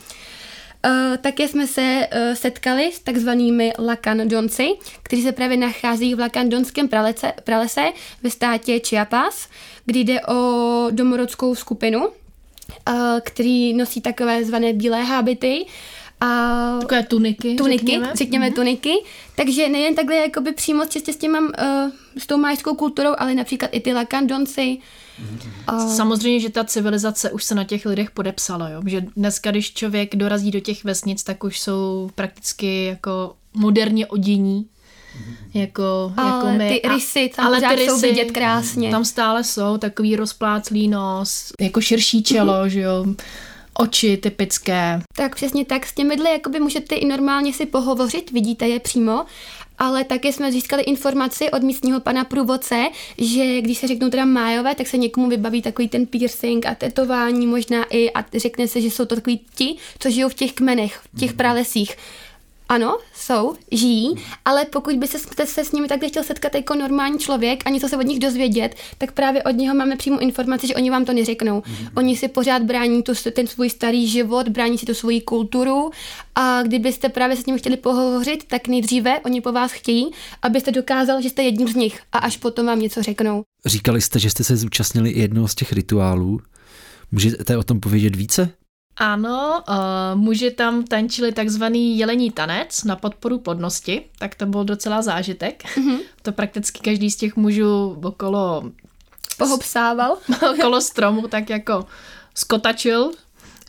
také 1.21 1.47
jsme 1.47 1.67
se 1.67 2.07
uh, 2.13 2.35
setkali 2.35 2.91
s 2.91 2.99
takzvanými 2.99 3.73
Lakandonci, 3.79 4.69
kteří 5.03 5.21
se 5.21 5.31
právě 5.31 5.57
nachází 5.57 6.15
v 6.15 6.19
Lakandonském 6.19 6.87
pralese, 6.87 7.33
pralese 7.43 7.81
ve 8.23 8.29
státě 8.29 8.79
Chiapas, 8.79 9.49
kde 9.85 9.99
jde 9.99 10.21
o 10.21 10.87
domorodskou 10.91 11.55
skupinu, 11.55 12.07
uh, 12.07 12.13
který 13.23 13.73
nosí 13.73 14.01
takové 14.01 14.45
zvané 14.45 14.73
bílé 14.73 15.03
hábity, 15.03 15.65
a 16.21 16.77
Takové 16.81 17.03
tuniky, 17.03 17.55
tuniky 17.55 17.77
řekněme, 17.77 18.11
řekněme 18.15 18.49
mm-hmm. 18.49 18.55
tuniky. 18.55 18.93
Takže 19.35 19.69
nejen 19.69 19.95
takhle 19.95 20.15
jakoby 20.15 20.51
přímo 20.51 20.85
čistě 20.85 21.13
s, 21.13 21.17
těma, 21.17 21.39
uh, 21.39 21.91
s 22.17 22.27
tou 22.27 22.37
majskou 22.37 22.75
kulturou, 22.75 23.13
ale 23.17 23.35
například 23.35 23.69
i 23.71 23.79
ty 23.79 23.93
lakandonci, 23.93 24.77
a... 25.67 25.87
Samozřejmě, 25.87 26.39
že 26.39 26.49
ta 26.49 26.63
civilizace 26.63 27.31
už 27.31 27.43
se 27.43 27.55
na 27.55 27.63
těch 27.63 27.85
lidech 27.85 28.11
podepsala, 28.11 28.69
jo? 28.69 28.81
že 28.85 29.01
dneska, 29.15 29.51
když 29.51 29.73
člověk 29.73 30.15
dorazí 30.15 30.51
do 30.51 30.59
těch 30.59 30.83
vesnic, 30.83 31.23
tak 31.23 31.43
už 31.43 31.59
jsou 31.59 32.09
prakticky 32.15 32.85
jako 32.85 33.35
moderně 33.53 34.07
odění, 34.07 34.65
jako, 35.53 36.13
ale 36.17 36.29
jako 36.29 36.57
my. 36.57 36.81
ty 36.81 36.89
rysy 36.89 37.31
tam 37.35 37.45
ale 37.45 37.61
ty 37.61 37.75
rysy, 37.75 37.89
jsou 37.89 37.99
vidět 37.99 38.31
krásně. 38.31 38.91
Tam 38.91 39.05
stále 39.05 39.43
jsou 39.43 39.77
takový 39.77 40.15
rozpláclý 40.15 40.87
nos, 40.87 41.53
jako 41.59 41.81
širší 41.81 42.23
čelo, 42.23 42.53
mm-hmm. 42.53 42.65
že 42.67 42.79
jo 42.79 43.05
oči 43.73 44.17
typické. 44.17 45.01
Tak 45.15 45.35
přesně 45.35 45.65
tak, 45.65 45.85
s 45.85 45.93
těmi 45.93 46.15
jakoby 46.31 46.59
můžete 46.59 46.95
i 46.95 47.05
normálně 47.05 47.53
si 47.53 47.65
pohovořit, 47.65 48.31
vidíte 48.31 48.67
je 48.67 48.79
přímo 48.79 49.25
ale 49.81 50.03
také 50.03 50.33
jsme 50.33 50.51
získali 50.51 50.83
informaci 50.83 51.51
od 51.51 51.63
místního 51.63 51.99
pana 51.99 52.23
průvodce, 52.23 52.87
že 53.17 53.61
když 53.61 53.77
se 53.77 53.87
řeknou 53.87 54.09
teda 54.09 54.25
májové, 54.25 54.75
tak 54.75 54.87
se 54.87 54.97
někomu 54.97 55.29
vybaví 55.29 55.61
takový 55.61 55.89
ten 55.89 56.05
piercing 56.05 56.65
a 56.65 56.75
tetování 56.75 57.47
možná 57.47 57.83
i 57.89 58.11
a 58.11 58.25
řekne 58.37 58.67
se, 58.67 58.81
že 58.81 58.91
jsou 58.91 59.05
to 59.05 59.15
takový 59.15 59.41
ti, 59.55 59.75
co 59.99 60.09
žijou 60.09 60.29
v 60.29 60.33
těch 60.33 60.53
kmenech, 60.53 61.01
v 61.13 61.19
těch 61.19 61.29
mhm. 61.29 61.37
pralesích. 61.37 61.95
Ano, 62.71 62.97
jsou, 63.13 63.55
žijí, 63.71 64.15
ale 64.45 64.65
pokud 64.65 64.95
by 64.95 65.07
se, 65.07 65.17
se 65.45 65.65
s 65.65 65.71
nimi 65.71 65.87
takhle 65.87 66.09
chtěl 66.09 66.23
setkat 66.23 66.55
jako 66.55 66.75
normální 66.75 67.19
člověk 67.19 67.63
a 67.65 67.69
něco 67.69 67.89
se 67.89 67.97
od 67.97 68.01
nich 68.01 68.19
dozvědět, 68.19 68.75
tak 68.97 69.11
právě 69.11 69.43
od 69.43 69.51
něho 69.51 69.75
máme 69.75 69.95
přímo 69.95 70.19
informaci, 70.19 70.67
že 70.67 70.75
oni 70.75 70.89
vám 70.89 71.05
to 71.05 71.13
neřeknou. 71.13 71.59
Mm-hmm. 71.59 71.89
Oni 71.95 72.17
si 72.17 72.27
pořád 72.27 72.61
brání 72.61 73.03
tu, 73.03 73.13
ten 73.33 73.47
svůj 73.47 73.69
starý 73.69 74.07
život, 74.07 74.47
brání 74.47 74.77
si 74.77 74.85
tu 74.85 74.93
svoji 74.93 75.21
kulturu 75.21 75.91
a 76.35 76.63
kdybyste 76.63 77.09
právě 77.09 77.35
se 77.35 77.41
s 77.41 77.45
nimi 77.45 77.59
chtěli 77.59 77.77
pohovořit, 77.77 78.43
tak 78.47 78.67
nejdříve 78.67 79.19
oni 79.19 79.41
po 79.41 79.51
vás 79.51 79.71
chtějí, 79.71 80.11
abyste 80.41 80.71
dokázal, 80.71 81.21
že 81.21 81.29
jste 81.29 81.43
jedním 81.43 81.67
z 81.67 81.75
nich 81.75 81.99
a 82.11 82.17
až 82.17 82.37
potom 82.37 82.65
vám 82.65 82.79
něco 82.79 83.03
řeknou. 83.03 83.43
Říkali 83.65 84.01
jste, 84.01 84.19
že 84.19 84.29
jste 84.29 84.43
se 84.43 84.57
zúčastnili 84.57 85.09
i 85.09 85.19
jednoho 85.19 85.47
z 85.47 85.55
těch 85.55 85.73
rituálů. 85.73 86.39
Můžete 87.11 87.57
o 87.57 87.63
tom 87.63 87.79
povědět 87.79 88.15
více? 88.15 88.49
Ano, 89.01 89.63
uh, 89.65 89.75
muži 90.13 90.51
tam 90.51 90.85
tančili 90.85 91.31
takzvaný 91.31 91.97
jelení 91.97 92.31
tanec 92.31 92.83
na 92.83 92.95
podporu 92.95 93.39
plodnosti, 93.39 94.01
tak 94.19 94.35
to 94.35 94.45
byl 94.45 94.63
docela 94.63 95.01
zážitek. 95.01 95.63
Mm-hmm. 95.63 95.99
To 96.21 96.31
prakticky 96.31 96.79
každý 96.79 97.11
z 97.11 97.15
těch 97.15 97.35
mužů 97.35 97.97
okolo... 98.03 98.63
Pohopsával. 99.37 100.17
okolo 100.53 100.81
stromu 100.81 101.27
tak 101.27 101.49
jako 101.49 101.85
skotačil 102.35 103.11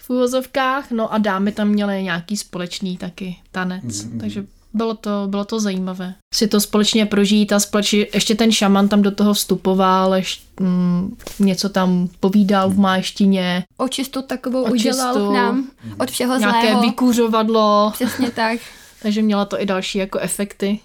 v 0.02 0.10
úvozovkách, 0.10 0.90
no 0.90 1.12
a 1.12 1.18
dámy 1.18 1.52
tam 1.52 1.68
měly 1.68 2.02
nějaký 2.02 2.36
společný 2.36 2.96
taky 2.96 3.36
tanec, 3.52 3.84
mm-hmm. 3.84 4.20
takže 4.20 4.46
bylo 4.74 4.94
to, 4.94 5.10
bylo 5.26 5.44
to 5.44 5.60
zajímavé. 5.60 6.14
Si 6.34 6.48
to 6.48 6.60
společně 6.60 7.06
prožít 7.06 7.52
a 7.52 7.60
společně, 7.60 8.06
ještě 8.14 8.34
ten 8.34 8.52
šaman 8.52 8.88
tam 8.88 9.02
do 9.02 9.10
toho 9.10 9.34
vstupoval, 9.34 10.14
ještě, 10.14 10.44
mm, 10.60 11.16
něco 11.38 11.68
tam 11.68 12.08
povídal 12.20 12.70
v 12.70 12.78
máštině. 12.78 13.64
Očistu 13.76 14.22
takovou 14.22 14.62
Očistu, 14.62 14.88
udělal 14.88 15.32
nám 15.32 15.70
od 15.98 16.10
všeho 16.10 16.38
nějaké 16.38 16.60
zlého. 16.60 16.68
Nějaké 16.68 16.86
vykůřovadlo. 16.86 17.90
Přesně 17.94 18.30
tak. 18.34 18.60
Takže 19.02 19.22
měla 19.22 19.44
to 19.44 19.60
i 19.60 19.66
další 19.66 19.98
jako 19.98 20.18
efekty. 20.18 20.80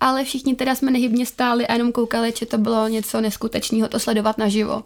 Ale 0.00 0.24
všichni 0.24 0.54
teda 0.54 0.74
jsme 0.74 0.90
nehybně 0.90 1.26
stáli 1.26 1.66
a 1.66 1.72
jenom 1.72 1.92
koukali, 1.92 2.32
že 2.38 2.46
to 2.46 2.58
bylo 2.58 2.88
něco 2.88 3.20
neskutečného 3.20 3.88
to 3.88 3.98
sledovat 3.98 4.38
naživo. 4.38 4.82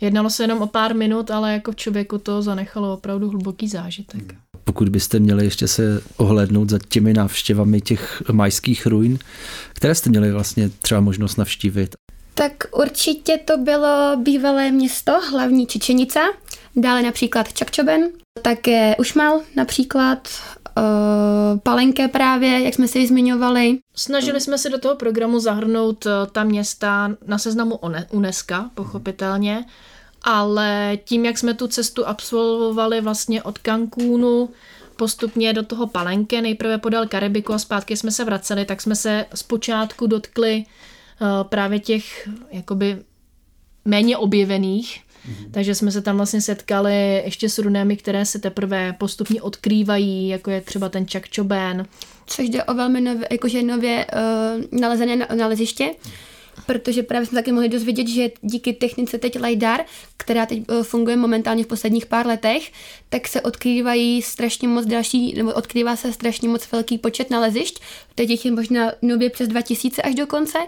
Jednalo 0.00 0.30
se 0.30 0.42
jenom 0.42 0.62
o 0.62 0.66
pár 0.66 0.94
minut, 0.94 1.30
ale 1.30 1.52
jako 1.52 1.72
v 1.72 1.76
člověku 1.76 2.18
to 2.18 2.42
zanechalo 2.42 2.94
opravdu 2.94 3.30
hluboký 3.30 3.68
zážitek. 3.68 4.32
Hmm 4.32 4.47
pokud 4.68 4.88
byste 4.88 5.18
měli 5.18 5.44
ještě 5.44 5.68
se 5.68 6.02
ohlédnout 6.16 6.70
za 6.70 6.78
těmi 6.88 7.14
návštěvami 7.14 7.80
těch 7.80 8.22
majských 8.32 8.86
ruin, 8.86 9.18
které 9.72 9.94
jste 9.94 10.10
měli 10.10 10.32
vlastně 10.32 10.68
třeba 10.68 11.00
možnost 11.00 11.36
navštívit? 11.36 11.94
Tak 12.34 12.52
určitě 12.72 13.38
to 13.44 13.56
bylo 13.56 14.16
bývalé 14.16 14.70
město, 14.70 15.12
hlavní 15.30 15.66
Čečenica, 15.66 16.20
dále 16.76 17.02
například 17.02 17.52
Čakčoben, 17.52 18.08
také 18.42 18.96
Ušmal 18.96 19.40
například, 19.56 20.28
uh, 20.78 21.58
Palenké 21.58 22.08
právě, 22.08 22.64
jak 22.64 22.74
jsme 22.74 22.88
si 22.88 22.98
ji 22.98 23.06
zmiňovali. 23.06 23.78
Snažili 23.94 24.40
jsme 24.40 24.58
se 24.58 24.70
do 24.70 24.78
toho 24.78 24.96
programu 24.96 25.40
zahrnout 25.40 26.06
uh, 26.06 26.12
ta 26.32 26.44
města 26.44 27.10
na 27.26 27.38
seznamu 27.38 27.80
UNESCO, 28.10 28.54
pochopitelně, 28.74 29.64
ale 30.30 30.98
tím, 31.04 31.24
jak 31.24 31.38
jsme 31.38 31.54
tu 31.54 31.68
cestu 31.68 32.06
absolvovali 32.06 33.00
vlastně 33.00 33.42
od 33.42 33.58
Cancúnu 33.58 34.50
postupně 34.96 35.52
do 35.52 35.62
toho 35.62 35.86
Palenke, 35.86 36.42
nejprve 36.42 36.78
podél 36.78 37.06
Karibiku 37.06 37.52
a 37.52 37.58
zpátky 37.58 37.96
jsme 37.96 38.10
se 38.10 38.24
vraceli, 38.24 38.64
tak 38.64 38.80
jsme 38.80 38.96
se 38.96 39.26
zpočátku 39.34 40.06
dotkli 40.06 40.64
uh, 41.20 41.28
právě 41.48 41.78
těch 41.80 42.28
jakoby 42.52 42.98
méně 43.84 44.16
objevených 44.16 45.00
Mm-hmm. 45.28 45.50
Takže 45.50 45.74
jsme 45.74 45.90
se 45.90 46.02
tam 46.02 46.16
vlastně 46.16 46.40
setkali 46.40 47.22
ještě 47.24 47.48
s 47.48 47.58
runami, 47.58 47.96
které 47.96 48.24
se 48.24 48.38
teprve 48.38 48.92
postupně 48.92 49.42
odkrývají, 49.42 50.28
jako 50.28 50.50
je 50.50 50.60
třeba 50.60 50.88
ten 50.88 51.06
čakčoben. 51.06 51.86
Což 52.26 52.48
jde 52.48 52.64
o 52.64 52.74
velmi 52.74 53.00
nově, 53.00 53.28
jakože 53.30 53.62
nově 53.62 54.06
uh, 54.06 54.80
nalezené 54.80 55.28
naleziště 55.36 55.90
protože 56.66 57.02
právě 57.02 57.26
jsme 57.26 57.38
taky 57.38 57.52
mohli 57.52 57.68
dozvědět, 57.68 58.08
že 58.08 58.30
díky 58.42 58.72
technice 58.72 59.18
teď 59.18 59.40
LiDAR, 59.40 59.80
která 60.16 60.46
teď 60.46 60.62
eh, 60.68 60.82
funguje 60.82 61.16
momentálně 61.16 61.64
v 61.64 61.66
posledních 61.66 62.06
pár 62.06 62.26
letech, 62.26 62.72
tak 63.08 63.28
se 63.28 63.40
odkrývají 63.40 64.22
strašně 64.22 64.68
moc 64.68 64.86
další, 64.86 65.34
nebo 65.34 65.52
odkrývá 65.52 65.96
se 65.96 66.12
strašně 66.12 66.48
moc 66.48 66.72
velký 66.72 66.98
počet 66.98 67.30
nalezišť. 67.30 67.82
Teď 68.14 68.44
je 68.44 68.50
možná 68.52 68.92
nově 69.02 69.30
přes 69.30 69.48
2000 69.48 70.02
až 70.02 70.14
do 70.14 70.26
konce 70.26 70.58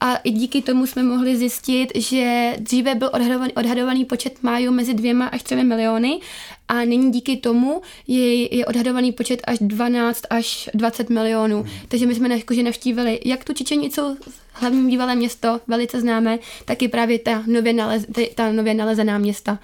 a 0.00 0.16
i 0.16 0.30
díky 0.30 0.62
tomu 0.62 0.86
jsme 0.86 1.02
mohli 1.02 1.36
zjistit, 1.36 1.92
že 1.94 2.54
dříve 2.58 2.94
byl 2.94 3.10
odhadovaný, 3.12 3.52
odhadovaný 3.52 4.04
počet 4.04 4.42
májů 4.42 4.72
mezi 4.72 4.94
dvěma 4.94 5.26
až 5.26 5.42
třemi 5.42 5.64
miliony 5.64 6.20
a 6.68 6.84
nyní 6.84 7.12
díky 7.12 7.36
tomu 7.36 7.82
je, 8.06 8.56
je 8.56 8.66
odhadovaný 8.66 9.12
počet 9.12 9.40
až 9.44 9.58
12 9.60 10.22
až 10.30 10.70
20 10.74 11.10
milionů. 11.10 11.66
Takže 11.88 12.06
my 12.06 12.14
jsme 12.14 12.38
jakože 12.38 12.62
navštívili 12.62 13.20
jak 13.24 13.44
tu 13.44 13.52
Čičenicu, 13.52 14.18
hlavní 14.52 14.86
bývalé 14.86 15.16
město, 15.16 15.60
velice 15.66 16.00
známé, 16.00 16.38
tak 16.64 16.82
i 16.82 16.88
právě 16.88 17.18
ta 17.18 17.42
nově, 17.46 17.72
nalez, 17.72 18.06
ta 18.34 18.52
nově 18.52 18.74
nalezená 18.74 19.18
města. 19.18 19.58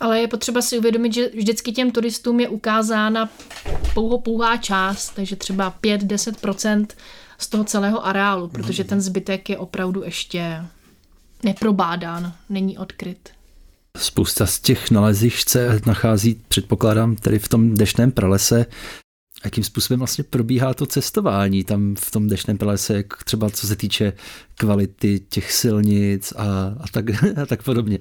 Ale 0.00 0.20
je 0.20 0.28
potřeba 0.28 0.62
si 0.62 0.78
uvědomit, 0.78 1.14
že 1.14 1.30
vždycky 1.34 1.72
těm 1.72 1.90
turistům 1.90 2.40
je 2.40 2.48
ukázána 2.48 3.30
pouho 3.94 4.18
pouhá 4.18 4.56
část, 4.56 5.10
takže 5.10 5.36
třeba 5.36 5.74
5-10% 5.82 6.86
z 7.38 7.48
toho 7.48 7.64
celého 7.64 8.06
areálu, 8.06 8.48
protože 8.48 8.84
ten 8.84 9.00
zbytek 9.00 9.48
je 9.50 9.58
opravdu 9.58 10.02
ještě 10.04 10.64
neprobádán, 11.42 12.32
není 12.48 12.78
odkryt. 12.78 13.37
Spousta 13.98 14.46
z 14.46 14.60
těch 14.60 14.90
nalezišť 14.90 15.48
se 15.48 15.80
nachází, 15.86 16.42
předpokládám, 16.48 17.16
tedy 17.16 17.38
v 17.38 17.48
tom 17.48 17.74
deštném 17.74 18.12
pralese. 18.12 18.66
Jakým 19.44 19.64
způsobem 19.64 19.98
vlastně 19.98 20.24
probíhá 20.24 20.74
to 20.74 20.86
cestování 20.86 21.64
tam 21.64 21.94
v 21.98 22.10
tom 22.10 22.28
deštném 22.28 22.58
pralese, 22.58 22.94
jak 22.94 23.24
třeba 23.24 23.50
co 23.50 23.66
se 23.66 23.76
týče 23.76 24.12
kvality 24.54 25.20
těch 25.28 25.52
silnic 25.52 26.32
a, 26.36 26.44
a, 26.80 26.84
tak, 26.92 27.04
a 27.42 27.46
tak 27.46 27.62
podobně? 27.62 27.98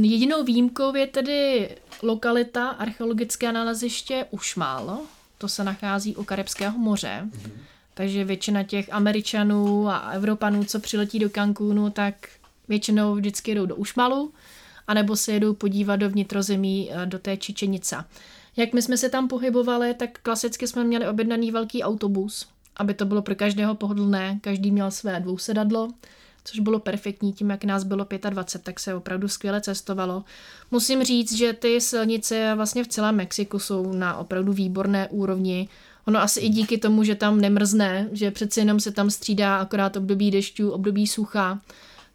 Jedinou 0.00 0.44
výjimkou 0.44 0.96
je 0.96 1.06
tedy 1.06 1.68
lokalita 2.02 2.68
archeologické 2.68 3.52
naleziště 3.52 4.26
Ušmál. 4.30 4.98
To 5.38 5.48
se 5.48 5.64
nachází 5.64 6.16
u 6.16 6.24
Karibského 6.24 6.78
moře. 6.78 7.20
Mm-hmm. 7.24 7.50
Takže 7.94 8.24
většina 8.24 8.62
těch 8.62 8.92
Američanů 8.92 9.88
a 9.88 9.98
Evropanů, 9.98 10.64
co 10.64 10.80
přiletí 10.80 11.18
do 11.18 11.30
Cancúnu, 11.30 11.90
tak 11.90 12.14
většinou 12.68 13.14
vždycky 13.14 13.54
jdou 13.54 13.66
do 13.66 13.76
Ušmalu, 13.76 14.32
anebo 14.90 15.16
se 15.16 15.32
jedou 15.32 15.54
podívat 15.54 15.96
do 15.96 16.10
vnitrozemí 16.10 16.90
eh, 16.92 17.06
do 17.06 17.18
té 17.18 17.36
Čičenice. 17.36 18.04
Jak 18.56 18.72
my 18.72 18.82
jsme 18.82 18.96
se 18.96 19.08
tam 19.08 19.28
pohybovali, 19.28 19.94
tak 19.94 20.18
klasicky 20.22 20.66
jsme 20.66 20.84
měli 20.84 21.08
objednaný 21.08 21.50
velký 21.50 21.82
autobus, 21.82 22.46
aby 22.76 22.94
to 22.94 23.04
bylo 23.04 23.22
pro 23.22 23.34
každého 23.34 23.74
pohodlné, 23.74 24.38
každý 24.40 24.70
měl 24.70 24.90
své 24.90 25.20
dvousedadlo, 25.20 25.88
což 26.44 26.60
bylo 26.60 26.78
perfektní, 26.78 27.32
tím 27.32 27.50
jak 27.50 27.64
nás 27.64 27.84
bylo 27.84 28.06
25, 28.30 28.64
tak 28.64 28.80
se 28.80 28.94
opravdu 28.94 29.28
skvěle 29.28 29.60
cestovalo. 29.60 30.24
Musím 30.70 31.04
říct, 31.04 31.36
že 31.36 31.52
ty 31.52 31.80
silnice 31.80 32.52
vlastně 32.56 32.84
v 32.84 32.88
celém 32.88 33.16
Mexiku 33.16 33.58
jsou 33.58 33.92
na 33.92 34.16
opravdu 34.16 34.52
výborné 34.52 35.08
úrovni. 35.08 35.68
Ono 36.06 36.20
asi 36.20 36.40
i 36.40 36.48
díky 36.48 36.78
tomu, 36.78 37.04
že 37.04 37.14
tam 37.14 37.40
nemrzne, 37.40 38.08
že 38.12 38.30
přeci 38.30 38.60
jenom 38.60 38.80
se 38.80 38.90
tam 38.90 39.10
střídá 39.10 39.56
akorát 39.56 39.96
období 39.96 40.30
dešťů, 40.30 40.70
období 40.70 41.06
sucha, 41.06 41.60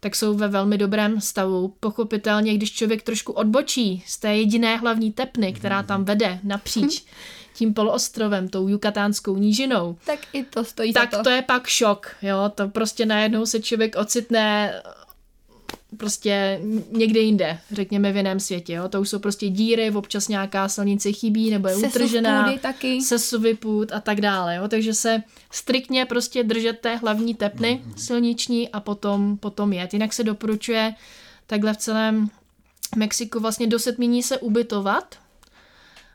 tak 0.00 0.16
jsou 0.16 0.34
ve 0.34 0.48
velmi 0.48 0.78
dobrém 0.78 1.20
stavu. 1.20 1.74
Pochopitelně, 1.80 2.54
když 2.54 2.72
člověk 2.72 3.02
trošku 3.02 3.32
odbočí 3.32 4.04
z 4.06 4.18
té 4.18 4.36
jediné 4.36 4.76
hlavní 4.76 5.12
tepny, 5.12 5.52
která 5.52 5.82
tam 5.82 6.04
vede 6.04 6.38
napříč 6.42 7.04
tím 7.54 7.74
poloostrovem, 7.74 8.48
tou 8.48 8.68
jukatánskou 8.68 9.36
nížinou, 9.36 9.96
tak 10.06 10.18
i 10.32 10.44
to 10.44 10.64
stojí 10.64 10.92
tak 10.92 11.10
za 11.10 11.18
to. 11.18 11.24
to 11.24 11.30
je 11.30 11.42
pak 11.42 11.66
šok, 11.66 12.16
jo, 12.22 12.36
to 12.54 12.68
prostě 12.68 13.06
najednou 13.06 13.46
se 13.46 13.60
člověk 13.60 13.96
ocitne 13.96 14.72
prostě 15.96 16.60
někde 16.92 17.20
jinde, 17.20 17.58
řekněme 17.72 18.12
v 18.12 18.16
jiném 18.16 18.40
světě. 18.40 18.72
Jo? 18.72 18.88
To 18.88 19.00
už 19.00 19.08
jsou 19.08 19.18
prostě 19.18 19.48
díry, 19.48 19.90
občas 19.90 20.28
nějaká 20.28 20.68
silnice 20.68 21.12
chybí 21.12 21.50
nebo 21.50 21.68
je 21.68 21.74
Sesuv 21.74 21.90
utržená. 21.90 22.44
Půdy 22.44 22.58
taky. 22.58 23.02
Sesuvy 23.02 23.54
půd 23.54 23.92
a 23.92 24.00
tak 24.00 24.20
dále. 24.20 24.56
Jo? 24.56 24.68
Takže 24.68 24.94
se 24.94 25.22
striktně 25.50 26.04
prostě 26.04 26.44
držet 26.44 26.78
té 26.80 26.96
hlavní 26.96 27.34
tepny 27.34 27.82
silniční 27.96 28.68
a 28.68 28.80
potom, 28.80 29.36
potom 29.36 29.72
jet. 29.72 29.92
Jinak 29.92 30.12
se 30.12 30.24
doporučuje 30.24 30.94
takhle 31.46 31.74
v 31.74 31.76
celém 31.76 32.30
Mexiku 32.96 33.40
vlastně 33.40 33.66
do 33.66 33.78
setmění 33.78 34.22
se 34.22 34.38
ubytovat, 34.38 35.18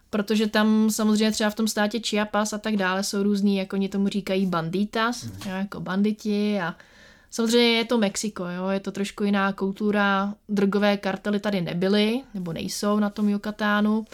protože 0.09 0.47
tam 0.47 0.89
samozřejmě 0.89 1.31
třeba 1.31 1.49
v 1.49 1.55
tom 1.55 1.67
státě 1.67 1.99
Chiapas 1.99 2.53
a 2.53 2.57
tak 2.57 2.77
dále 2.77 3.03
jsou 3.03 3.23
různý, 3.23 3.57
jako 3.57 3.75
oni 3.75 3.89
tomu 3.89 4.07
říkají 4.07 4.45
banditas, 4.45 5.23
mm. 5.23 5.31
jo, 5.45 5.55
jako 5.57 5.79
banditi 5.79 6.59
a 6.59 6.75
Samozřejmě 7.31 7.77
je 7.77 7.85
to 7.85 7.97
Mexiko, 7.97 8.45
jo? 8.47 8.67
je 8.67 8.79
to 8.79 8.91
trošku 8.91 9.23
jiná 9.23 9.53
kultura, 9.53 10.33
drogové 10.49 10.97
kartely 10.97 11.39
tady 11.39 11.61
nebyly, 11.61 12.21
nebo 12.33 12.53
nejsou 12.53 12.99
na 12.99 13.09
tom 13.09 13.29
Yucatánu, 13.29 14.05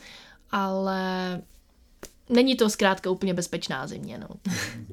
ale 0.52 1.42
není 2.30 2.56
to 2.56 2.70
zkrátka 2.70 3.10
úplně 3.10 3.34
bezpečná 3.34 3.88
země. 3.88 4.18
No. 4.18 4.28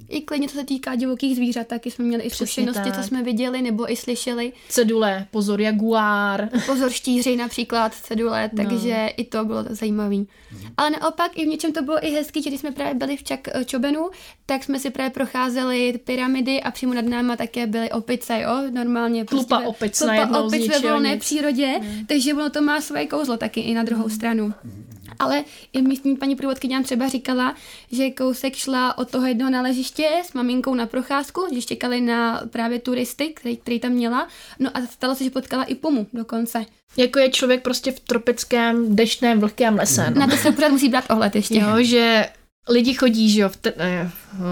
I 0.09 0.21
klidně, 0.21 0.49
co 0.49 0.55
se 0.55 0.65
týká 0.65 0.95
divokých 0.95 1.37
zvířat, 1.37 1.67
taky 1.67 1.91
jsme 1.91 2.05
měli 2.05 2.23
i 2.23 2.31
zkušenosti, 2.31 2.93
co 2.93 3.03
jsme 3.03 3.23
viděli 3.23 3.63
nebo 3.63 3.93
i 3.93 3.97
slyšeli. 3.97 4.53
Cedule, 4.69 5.27
pozor 5.31 5.61
jaguár. 5.61 6.49
Pozor 6.67 6.91
štíři 6.91 7.37
například, 7.37 7.95
cedule, 7.95 8.51
no. 8.53 8.65
takže 8.65 9.09
i 9.17 9.25
to 9.25 9.45
bylo 9.45 9.65
zajímavé. 9.71 10.17
Mhm. 10.17 10.29
Ale 10.77 10.91
naopak 10.91 11.39
i 11.39 11.45
v 11.45 11.49
něčem 11.49 11.73
to 11.73 11.83
bylo 11.83 12.07
i 12.07 12.11
hezký, 12.11 12.43
že 12.43 12.51
když 12.51 12.61
jsme 12.61 12.73
právě 12.73 12.95
byli 12.95 13.17
v 13.17 13.23
Čak 13.23 13.49
eh, 13.49 13.65
Čobenu, 13.65 14.11
tak 14.47 14.65
jsme 14.65 14.79
si 14.79 14.91
právě 14.91 15.11
procházeli 15.11 16.01
pyramidy 16.05 16.63
a 16.63 16.71
přímo 16.71 16.95
nad 16.95 17.05
náma 17.05 17.37
také 17.37 17.67
byly 17.67 17.91
opice, 17.91 18.41
jo, 18.41 18.71
normálně. 18.71 19.25
Prostě 19.25 19.47
Klupa 19.47 19.57
prostě 19.57 19.69
opic 19.69 19.99
Klupa 19.99 20.41
opic 20.41 20.69
ve 20.69 20.91
volné 20.91 21.17
přírodě, 21.17 21.79
mm. 21.81 22.07
takže 22.07 22.35
ono 22.35 22.51
to 22.51 22.63
má 22.63 22.81
své 22.81 23.07
kouzlo 23.07 23.37
taky 23.37 23.61
i 23.61 23.75
na 23.75 23.83
druhou 23.83 24.05
mm. 24.05 24.11
stranu. 24.11 24.55
Mm. 24.65 24.94
Ale 25.19 25.45
i 25.73 25.83
místní 25.83 26.17
paní 26.17 26.37
průvodkyně 26.37 26.83
třeba 26.83 27.09
říkala, 27.09 27.55
že 27.93 28.11
kousek 28.11 28.55
šla 28.55 28.99
od 28.99 29.11
toho 29.11 29.27
jednoho 29.27 29.51
naležiště 29.51 30.09
s 30.25 30.33
maminkou 30.33 30.75
na 30.75 30.87
procházku, 30.87 31.47
že 31.55 31.63
čekali 31.63 32.01
na 32.01 32.43
právě 32.51 32.79
turisty, 32.79 33.29
který, 33.29 33.57
který 33.57 33.81
tam 33.81 33.93
měla. 33.93 34.29
No 34.59 34.71
a 34.77 34.81
stalo 34.81 35.15
se, 35.15 35.25
že 35.25 35.31
potkala 35.31 35.65
i 35.65 35.75
pomu 35.75 36.07
dokonce. 36.13 36.67
Jako 36.97 37.19
je 37.19 37.31
člověk 37.31 37.63
prostě 37.63 37.93
v 37.93 38.01
tropickém, 38.01 38.97
deštném, 38.97 39.41
vlhkém 39.41 39.75
lese. 39.75 40.11
No. 40.11 40.21
Na 40.21 40.27
to 40.27 40.37
se 40.37 40.53
pořád 40.53 40.69
musí 40.69 40.89
brát 40.89 41.05
ohled 41.11 41.35
ještě. 41.35 41.59
Jo, 41.59 41.77
že 41.81 42.29
lidi 42.69 42.95
chodí, 42.95 43.31
že 43.31 43.41
jo, 43.41 43.49
v 43.49 43.57
te, 43.57 43.73
ne, 43.79 44.11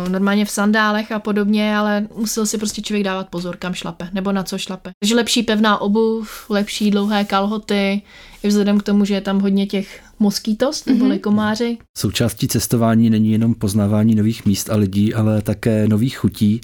normálně 0.09 0.45
v 0.45 0.51
sandálech 0.51 1.12
a 1.12 1.19
podobně, 1.19 1.77
ale 1.77 2.07
musel 2.17 2.47
si 2.47 2.59
prostě 2.59 2.83
člověk 2.83 3.05
dávat 3.05 3.29
pozor, 3.29 3.57
kam 3.57 3.75
šlape, 3.75 4.09
nebo 4.12 4.33
na 4.33 4.43
co 4.43 4.59
šlape. 4.59 4.91
Takže 5.01 5.15
lepší 5.15 5.43
pevná 5.43 5.81
obuv, 5.81 6.51
lepší 6.51 6.91
dlouhé 6.91 7.25
kalhoty, 7.25 8.03
i 8.43 8.49
vzhledem 8.49 8.81
k 8.81 8.83
tomu, 8.83 9.05
že 9.05 9.15
je 9.15 9.21
tam 9.21 9.41
hodně 9.41 9.67
těch 9.67 10.01
moskýtos, 10.23 10.85
nebo 10.85 11.05
mm-hmm. 11.05 11.21
komáři. 11.21 11.79
Součástí 11.99 12.49
cestování 12.49 13.11
není 13.11 13.33
jenom 13.33 13.55
poznávání 13.55 14.15
nových 14.15 14.47
míst 14.47 14.71
a 14.71 14.77
lidí, 14.77 15.15
ale 15.15 15.43
také 15.43 15.89
nových 15.89 16.19
chutí. 16.19 16.61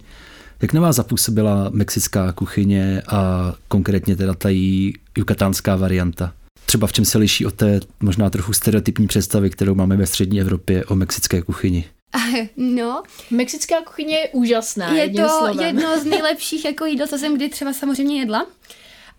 Jak 0.62 0.72
na 0.72 0.80
vás 0.80 0.96
zapůsobila 0.96 1.70
mexická 1.72 2.32
kuchyně 2.32 3.02
a 3.08 3.52
konkrétně 3.68 4.16
teda 4.16 4.34
ta 4.34 4.48
její 4.48 4.94
jukatánská 5.16 5.76
varianta? 5.76 6.32
Třeba 6.66 6.86
v 6.86 6.92
čem 6.92 7.04
se 7.04 7.18
liší 7.18 7.46
od 7.46 7.54
té 7.54 7.80
možná 8.00 8.30
trochu 8.30 8.52
stereotypní 8.52 9.06
představy, 9.06 9.50
kterou 9.50 9.74
máme 9.74 9.96
ve 9.96 10.06
střední 10.06 10.40
Evropě 10.40 10.84
o 10.84 10.94
mexické 10.94 11.42
kuchyni? 11.42 11.84
No. 12.56 13.02
Mexická 13.30 13.74
kuchyně 13.86 14.16
je 14.16 14.28
úžasná. 14.28 14.92
Je 14.92 15.10
to 15.10 15.28
slovem. 15.28 15.66
jedno 15.66 16.00
z 16.00 16.04
nejlepších 16.14 16.64
jako 16.64 16.84
jídel, 16.84 17.06
co 17.06 17.18
jsem 17.18 17.36
kdy 17.36 17.48
třeba 17.48 17.72
samozřejmě 17.72 18.20
jedla. 18.20 18.46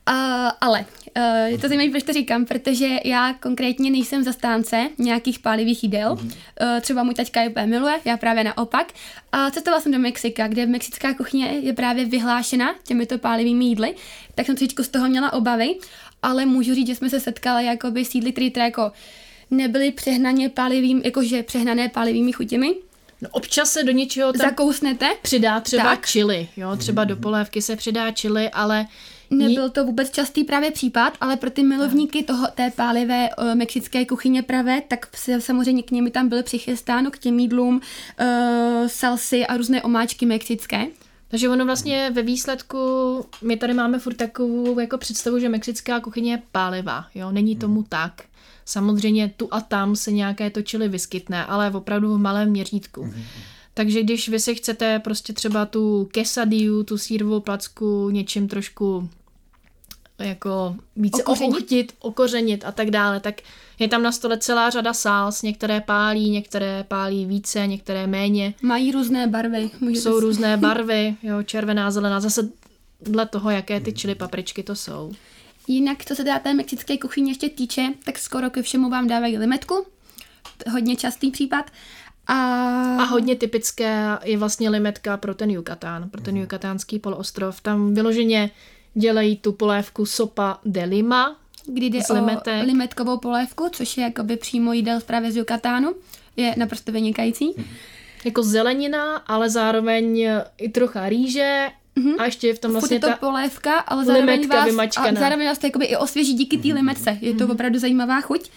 Uh, 0.09 0.15
ale 0.61 0.85
uh, 1.17 1.23
je 1.45 1.57
to 1.57 1.67
zajímavé, 1.67 1.91
proč 1.91 2.03
to 2.03 2.13
říkám, 2.13 2.45
protože 2.45 2.87
já 3.05 3.33
konkrétně 3.33 3.91
nejsem 3.91 4.23
zastánce 4.23 4.89
nějakých 4.97 5.39
pálivých 5.39 5.83
jídel. 5.83 6.15
Mm-hmm. 6.15 6.25
Uh, 6.75 6.79
třeba 6.81 7.03
můj 7.03 7.13
taťka 7.13 7.41
je 7.41 7.49
úplně 7.49 7.65
miluje, 7.65 7.99
já 8.05 8.17
právě 8.17 8.43
naopak. 8.43 8.93
A 9.31 9.51
cestovala 9.51 9.81
jsem 9.81 9.91
do 9.91 9.99
Mexika, 9.99 10.47
kde 10.47 10.65
mexická 10.65 11.13
kuchyně 11.13 11.45
je 11.47 11.73
právě 11.73 12.05
vyhlášena 12.05 12.75
těmito 12.83 13.17
pálivými 13.17 13.65
jídly, 13.65 13.95
tak 14.35 14.45
jsem 14.45 14.55
trošičku 14.55 14.83
z 14.83 14.87
toho 14.87 15.09
měla 15.09 15.33
obavy, 15.33 15.75
ale 16.23 16.45
můžu 16.45 16.73
říct, 16.73 16.87
že 16.87 16.95
jsme 16.95 17.09
se 17.09 17.19
setkali 17.19 17.65
jakoby 17.65 18.05
s 18.05 18.15
jídly, 18.15 18.31
které 18.31 18.65
jako 18.65 18.91
nebyly 19.51 19.91
přehnaně 19.91 20.49
pálivým, 20.49 21.01
jakože 21.05 21.43
přehnané 21.43 21.89
pálivými 21.89 22.31
chutěmi, 22.31 22.75
No 23.21 23.29
občas 23.31 23.71
se 23.71 23.83
do 23.83 23.91
něčeho 23.91 24.33
tam 24.33 24.49
Zakousnete? 24.49 25.09
přidá 25.21 25.59
třeba 25.59 25.83
tak. 25.83 26.05
chili, 26.05 26.47
jo, 26.57 26.75
třeba 26.77 27.03
do 27.03 27.15
polévky 27.15 27.61
se 27.61 27.75
přidá 27.75 28.11
chili, 28.11 28.49
ale 28.49 28.85
Nebyl 29.29 29.69
to 29.69 29.85
vůbec 29.85 30.11
častý 30.11 30.43
právě 30.43 30.71
případ, 30.71 31.13
ale 31.21 31.37
pro 31.37 31.49
ty 31.49 31.63
milovníky 31.63 32.23
toho, 32.23 32.47
té 32.55 32.71
pálivé 32.75 33.29
uh, 33.37 33.55
mexické 33.55 34.05
kuchyně 34.05 34.43
pravé, 34.43 34.81
tak 34.87 35.17
se, 35.17 35.41
samozřejmě 35.41 35.83
k 35.83 35.91
nimi 35.91 36.11
tam 36.11 36.29
byly 36.29 36.43
přichystáno 36.43 37.11
k 37.11 37.17
těm 37.17 37.39
jídlům 37.39 37.75
uh, 37.75 38.87
salsy 38.87 39.45
a 39.45 39.57
různé 39.57 39.83
omáčky 39.83 40.25
mexické. 40.25 40.85
Takže 41.27 41.49
ono 41.49 41.65
vlastně 41.65 42.11
ve 42.13 42.21
výsledku, 42.21 42.77
my 43.41 43.57
tady 43.57 43.73
máme 43.73 43.99
furt 43.99 44.13
takovou 44.13 44.79
jako 44.79 44.97
představu, 44.97 45.39
že 45.39 45.49
mexická 45.49 45.99
kuchyně 45.99 46.31
je 46.31 46.41
pálivá, 46.51 47.05
jo, 47.15 47.31
není 47.31 47.55
tomu 47.55 47.83
tak. 47.89 48.23
Samozřejmě 48.65 49.33
tu 49.37 49.47
a 49.51 49.61
tam 49.61 49.95
se 49.95 50.11
nějaké 50.11 50.49
točily 50.49 50.87
vyskytne, 50.87 51.45
ale 51.45 51.71
opravdu 51.71 52.13
v 52.13 52.17
malém 52.17 52.49
měřítku. 52.49 53.13
Takže 53.73 54.03
když 54.03 54.29
vy 54.29 54.39
si 54.39 54.55
chcete 54.55 54.99
prostě 54.99 55.33
třeba 55.33 55.65
tu 55.65 56.09
quesadillu, 56.11 56.83
tu 56.83 56.97
sírovou 56.97 57.39
placku 57.39 58.09
něčím 58.09 58.47
trošku 58.47 59.09
jako 60.19 60.75
více 60.95 61.23
Okořenit? 61.23 61.55
okořenit, 61.55 61.93
okořenit 61.99 62.65
a 62.65 62.71
tak 62.71 62.91
dále, 62.91 63.19
tak 63.19 63.35
je 63.79 63.87
tam 63.87 64.03
na 64.03 64.11
stole 64.11 64.37
celá 64.37 64.69
řada 64.69 64.93
sals, 64.93 65.41
některé 65.41 65.81
pálí, 65.81 66.29
některé 66.29 66.85
pálí 66.87 67.25
více, 67.25 67.67
některé 67.67 68.07
méně. 68.07 68.53
Mají 68.61 68.91
různé 68.91 69.27
barvy. 69.27 69.69
Můžete 69.79 70.01
Jsou 70.01 70.15
si- 70.19 70.25
různé 70.25 70.57
barvy, 70.67 71.15
jo, 71.23 71.43
červená, 71.43 71.91
zelená, 71.91 72.19
zase 72.19 72.49
dle 73.01 73.25
toho, 73.25 73.49
jaké 73.49 73.79
ty 73.79 73.93
čili 73.93 74.15
papričky 74.15 74.63
to 74.63 74.75
jsou. 74.75 75.11
Jinak, 75.67 76.05
co 76.05 76.15
se 76.15 76.23
teda 76.23 76.39
té 76.39 76.53
mexické 76.53 76.97
kuchyně 76.97 77.31
ještě 77.31 77.49
týče, 77.49 77.87
tak 78.05 78.19
skoro 78.19 78.49
ke 78.49 78.61
všemu 78.61 78.89
vám 78.89 79.07
dávají 79.07 79.37
limetku. 79.37 79.85
Hodně 80.71 80.95
častý 80.95 81.31
případ. 81.31 81.65
A, 82.27 82.33
A 82.99 83.03
hodně 83.03 83.35
typické 83.35 84.17
je 84.23 84.37
vlastně 84.37 84.69
limetka 84.69 85.17
pro 85.17 85.33
ten 85.35 85.49
Yucatán, 85.49 86.09
pro 86.09 86.21
ten 86.21 86.37
Yucatánský 86.37 86.99
poloostrov. 86.99 87.61
Tam 87.61 87.93
vyloženě 87.93 88.51
dělají 88.93 89.37
tu 89.37 89.51
polévku 89.51 90.05
sopa 90.05 90.59
de 90.65 90.83
lima, 90.83 91.35
kdy 91.65 91.85
jde 91.85 91.99
o 92.09 92.13
limetek. 92.13 92.63
limetkovou 92.63 93.17
polévku, 93.17 93.69
což 93.71 93.97
je 93.97 94.03
jakoby 94.03 94.37
přímo 94.37 94.73
jídel 94.73 94.99
právě 95.05 95.31
z 95.31 95.37
Yucatánu. 95.37 95.95
Je 96.37 96.55
naprosto 96.57 96.91
vynikající. 96.91 97.53
jako 98.25 98.43
zelenina, 98.43 99.15
ale 99.15 99.49
zároveň 99.49 100.29
i 100.57 100.69
trocha 100.69 101.09
rýže 101.09 101.69
a 102.17 102.25
ještě 102.25 102.47
je 102.47 102.53
v 102.53 102.59
tom 102.59 102.71
Furt 102.71 102.79
vlastně 102.79 102.95
je 102.95 103.01
to 103.01 103.07
ta... 103.07 103.15
polévka, 103.15 103.79
ale 103.79 104.05
zároveň 104.05 104.47
vás, 104.47 104.97
a 104.97 105.13
zároveň 105.13 105.47
vás 105.47 105.57
to 105.57 105.67
jakoby 105.67 105.85
i 105.85 105.97
osvěží 105.97 106.33
díky 106.33 106.57
té 106.57 106.67
limetce. 106.67 107.17
Je 107.21 107.33
to 107.33 107.47
opravdu 107.47 107.79
zajímavá 107.79 108.21
chuť. 108.21 108.49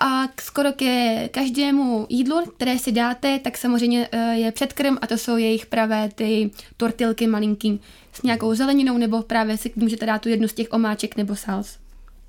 A 0.00 0.22
k- 0.34 0.40
skoro 0.42 0.72
ke 0.72 1.28
každému 1.28 2.06
jídlu, 2.08 2.42
které 2.56 2.78
si 2.78 2.92
dáte, 2.92 3.38
tak 3.38 3.56
samozřejmě 3.58 4.08
eh, 4.12 4.34
je 4.34 4.52
předkrm 4.52 4.96
a 5.02 5.06
to 5.06 5.18
jsou 5.18 5.36
jejich 5.36 5.66
pravé 5.66 6.08
ty 6.14 6.50
tortilky 6.76 7.26
malinký 7.26 7.80
s 8.12 8.22
nějakou 8.22 8.54
zeleninou 8.54 8.98
nebo 8.98 9.22
právě 9.22 9.56
si 9.56 9.72
můžete 9.76 10.06
dát 10.06 10.22
tu 10.22 10.28
jednu 10.28 10.48
z 10.48 10.52
těch 10.52 10.66
omáček 10.70 11.16
nebo 11.16 11.36
sals. 11.36 11.78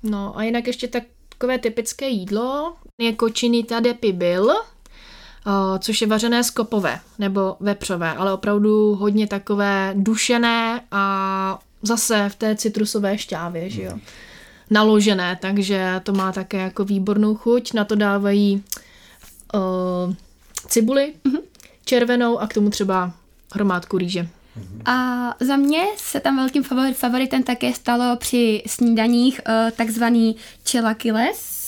No 0.02 0.38
a 0.38 0.42
jinak 0.42 0.66
ještě 0.66 0.88
takové 0.88 1.58
typické 1.58 2.08
jídlo 2.08 2.74
je 3.00 3.14
cochinita 3.20 3.80
de 3.80 3.94
pibil, 3.94 4.50
o, 4.50 5.78
což 5.78 6.00
je 6.00 6.06
vařené 6.06 6.44
skopové 6.44 7.00
nebo 7.18 7.56
vepřové, 7.60 8.14
ale 8.14 8.32
opravdu 8.32 8.94
hodně 8.94 9.26
takové 9.26 9.92
dušené 9.96 10.80
a 10.90 11.58
zase 11.82 12.28
v 12.28 12.34
té 12.34 12.56
citrusové 12.56 13.18
šťávě, 13.18 13.70
že 13.70 13.82
jo. 13.82 13.98
Naložené, 14.70 15.38
takže 15.40 16.00
to 16.02 16.12
má 16.12 16.32
také 16.32 16.58
jako 16.58 16.84
výbornou 16.84 17.34
chuť. 17.34 17.72
Na 17.72 17.84
to 17.84 17.94
dávají 17.94 18.62
o, 19.54 19.58
cibuli 20.68 21.14
červenou 21.84 22.38
a 22.38 22.46
k 22.46 22.54
tomu 22.54 22.70
třeba 22.70 23.12
hromádku 23.54 23.98
rýže. 23.98 24.28
A 24.84 25.34
za 25.40 25.56
mě 25.56 25.84
se 25.96 26.20
tam 26.20 26.36
velkým 26.36 26.62
favor- 26.62 26.92
favoritem 26.94 27.42
také 27.42 27.72
stalo 27.72 28.16
při 28.16 28.62
snídaních 28.66 29.40
eh, 29.46 29.72
takzvaný 29.76 30.36
chilaquiles, 30.68 31.58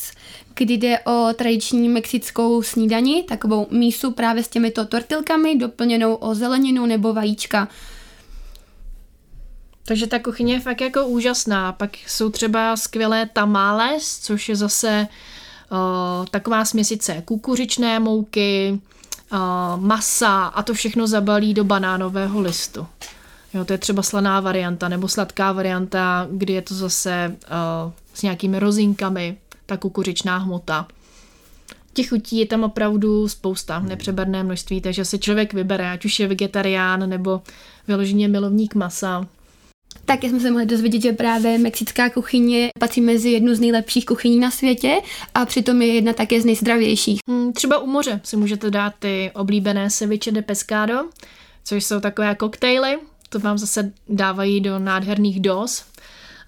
kdy 0.54 0.74
jde 0.74 0.98
o 0.98 1.28
tradiční 1.34 1.88
mexickou 1.88 2.62
snídani, 2.62 3.22
takovou 3.22 3.66
mísu 3.70 4.10
právě 4.10 4.42
s 4.42 4.48
těmito 4.48 4.84
tortilkami, 4.84 5.56
doplněnou 5.56 6.14
o 6.14 6.34
zeleninu 6.34 6.86
nebo 6.86 7.12
vajíčka. 7.12 7.68
Takže 9.84 10.06
ta 10.06 10.18
kuchyně 10.18 10.54
je 10.54 10.60
fakt 10.60 10.80
jako 10.80 11.06
úžasná. 11.06 11.72
Pak 11.72 11.96
jsou 12.06 12.30
třeba 12.30 12.76
skvělé 12.76 13.26
tamales, 13.26 14.18
což 14.18 14.48
je 14.48 14.56
zase 14.56 15.08
uh, 15.70 16.26
taková 16.26 16.64
směsice 16.64 17.22
kukuřičné 17.24 18.00
mouky, 18.00 18.80
uh, 19.32 19.38
masa 19.80 20.44
a 20.44 20.62
to 20.62 20.74
všechno 20.74 21.06
zabalí 21.06 21.54
do 21.54 21.64
banánového 21.64 22.40
listu. 22.40 22.86
Jo, 23.54 23.64
to 23.64 23.72
je 23.72 23.78
třeba 23.78 24.02
slaná 24.02 24.40
varianta 24.40 24.88
nebo 24.88 25.08
sladká 25.08 25.52
varianta, 25.52 26.28
kdy 26.30 26.52
je 26.52 26.62
to 26.62 26.74
zase 26.74 27.36
uh, 27.86 27.92
s 28.14 28.22
nějakými 28.22 28.58
rozinkami, 28.58 29.36
ta 29.66 29.76
kukuřičná 29.76 30.38
hmota. 30.38 30.86
Těch 31.92 32.08
chutí 32.08 32.38
je 32.38 32.46
tam 32.46 32.64
opravdu 32.64 33.28
spousta, 33.28 33.80
nepřeberné 33.80 34.42
množství, 34.42 34.80
takže 34.80 35.04
se 35.04 35.18
člověk 35.18 35.52
vybere, 35.52 35.90
ať 35.90 36.04
už 36.04 36.20
je 36.20 36.28
vegetarián 36.28 37.08
nebo 37.08 37.42
vyloženě 37.88 38.28
milovník 38.28 38.74
masa. 38.74 39.26
Také 40.10 40.28
jsme 40.28 40.40
se 40.40 40.50
mohli 40.50 40.66
dozvědět, 40.66 41.02
že 41.02 41.12
právě 41.12 41.58
mexická 41.58 42.10
kuchyně 42.10 42.70
patří 42.78 43.00
mezi 43.00 43.30
jednu 43.30 43.54
z 43.54 43.60
nejlepších 43.60 44.06
kuchyní 44.06 44.38
na 44.38 44.50
světě 44.50 45.00
a 45.34 45.46
přitom 45.46 45.82
je 45.82 45.94
jedna 45.94 46.12
také 46.12 46.40
z 46.40 46.44
nejzdravějších. 46.44 47.20
Hmm, 47.28 47.52
třeba 47.52 47.78
u 47.78 47.86
moře 47.86 48.20
si 48.24 48.36
můžete 48.36 48.70
dát 48.70 48.94
ty 48.98 49.30
oblíbené 49.34 49.90
ceviche 49.90 50.30
de 50.30 50.42
pescado, 50.42 50.94
což 51.64 51.84
jsou 51.84 52.00
takové 52.00 52.34
koktejly. 52.34 52.98
To 53.28 53.38
vám 53.38 53.58
zase 53.58 53.92
dávají 54.08 54.60
do 54.60 54.78
nádherných 54.78 55.40
dos 55.40 55.84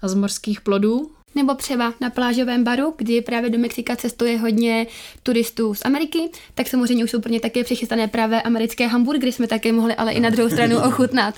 a 0.01 0.07
z 0.07 0.13
mořských 0.13 0.61
plodů. 0.61 1.11
Nebo 1.35 1.55
třeba 1.55 1.93
na 2.01 2.09
plážovém 2.09 2.63
baru, 2.63 2.93
kdy 2.97 3.21
právě 3.21 3.49
do 3.49 3.57
Mexika 3.59 3.95
cestuje 3.95 4.37
hodně 4.37 4.87
turistů 5.23 5.73
z 5.73 5.85
Ameriky, 5.85 6.29
tak 6.53 6.67
samozřejmě 6.67 7.03
už 7.03 7.11
jsou 7.11 7.21
pro 7.21 7.31
ně 7.31 7.39
také 7.39 7.63
přichystané 7.63 8.07
právě 8.07 8.41
americké 8.41 8.87
hamburgery, 8.87 9.31
jsme 9.31 9.47
také 9.47 9.71
mohli 9.71 9.95
ale 9.95 10.11
i 10.11 10.19
na 10.19 10.29
druhou 10.29 10.49
stranu 10.49 10.77
ochutnat. 10.87 11.35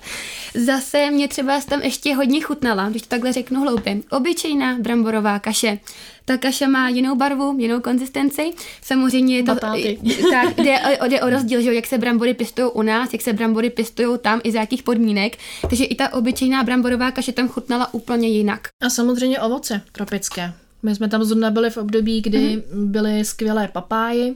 Zase 0.54 1.12
mě 1.12 1.28
třeba 1.28 1.62
tam 1.62 1.82
ještě 1.82 2.16
hodně 2.16 2.42
chutnala, 2.42 2.90
když 2.90 3.02
to 3.02 3.08
takhle 3.08 3.34
řeknu 3.34 3.62
hloupě. 3.62 3.98
Obyčejná 4.12 4.78
bramborová 4.80 5.40
kaše. 5.40 5.80
Ta 6.26 6.38
kaše 6.38 6.68
má 6.68 6.90
jinou 6.90 7.16
barvu, 7.16 7.56
jinou 7.60 7.82
konzistenci. 7.82 8.54
Samozřejmě 8.82 9.38
je 9.38 9.44
to, 9.44 9.54
Batáty. 9.54 10.00
tak, 10.32 10.58
jde, 10.58 10.80
o, 11.02 11.08
jde 11.08 11.22
o 11.22 11.30
rozdíl, 11.30 11.62
že 11.62 11.74
jak 11.74 11.86
se 11.86 11.98
brambory 11.98 12.34
pěstují 12.34 12.72
u 12.74 12.82
nás, 12.82 13.14
jak 13.14 13.22
se 13.22 13.34
brambory 13.34 13.70
pěstují 13.70 14.20
tam 14.22 14.42
i 14.44 14.52
za 14.52 14.60
jakých 14.60 14.84
podmínek. 14.84 15.38
Takže 15.70 15.84
i 15.84 15.96
ta 15.96 16.14
obyčejná 16.14 16.64
bramborová 16.64 17.12
kaše 17.12 17.32
tam 17.32 17.48
chutnala 17.48 17.94
úplně 17.94 18.28
jinak. 18.28 18.68
A 18.82 18.90
samozřejmě 18.90 19.40
ovoce 19.40 19.82
tropické. 19.92 20.54
My 20.84 20.96
jsme 20.96 21.10
tam 21.10 21.24
zrovna 21.24 21.52
byli 21.52 21.70
v 21.70 21.78
období, 21.78 22.22
kdy 22.22 22.38
mm-hmm. 22.38 22.86
byly 22.86 23.26
skvělé 23.26 23.68
papáji, 23.68 24.36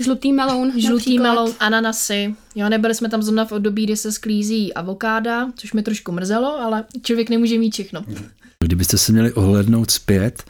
Žlutý 0.00 0.32
meloun, 0.32 0.72
žlutý 0.76 0.92
například. 0.92 1.22
melon, 1.34 1.52
ananasy. 1.60 2.34
Jo, 2.54 2.68
nebyli 2.68 2.94
jsme 2.94 3.08
tam 3.08 3.22
zrovna 3.22 3.44
v 3.44 3.52
období, 3.52 3.84
kdy 3.84 3.96
se 3.96 4.12
sklízí 4.12 4.74
avokáda, 4.74 5.52
což 5.56 5.72
mi 5.72 5.82
trošku 5.82 6.12
mrzelo, 6.12 6.60
ale 6.60 6.84
člověk 7.02 7.30
nemůže 7.30 7.58
mít 7.58 7.72
všechno. 7.72 8.04
Kdybyste 8.60 8.98
se 8.98 9.12
měli 9.12 9.32
ohlednout 9.32 9.90
zpět, 9.90 10.42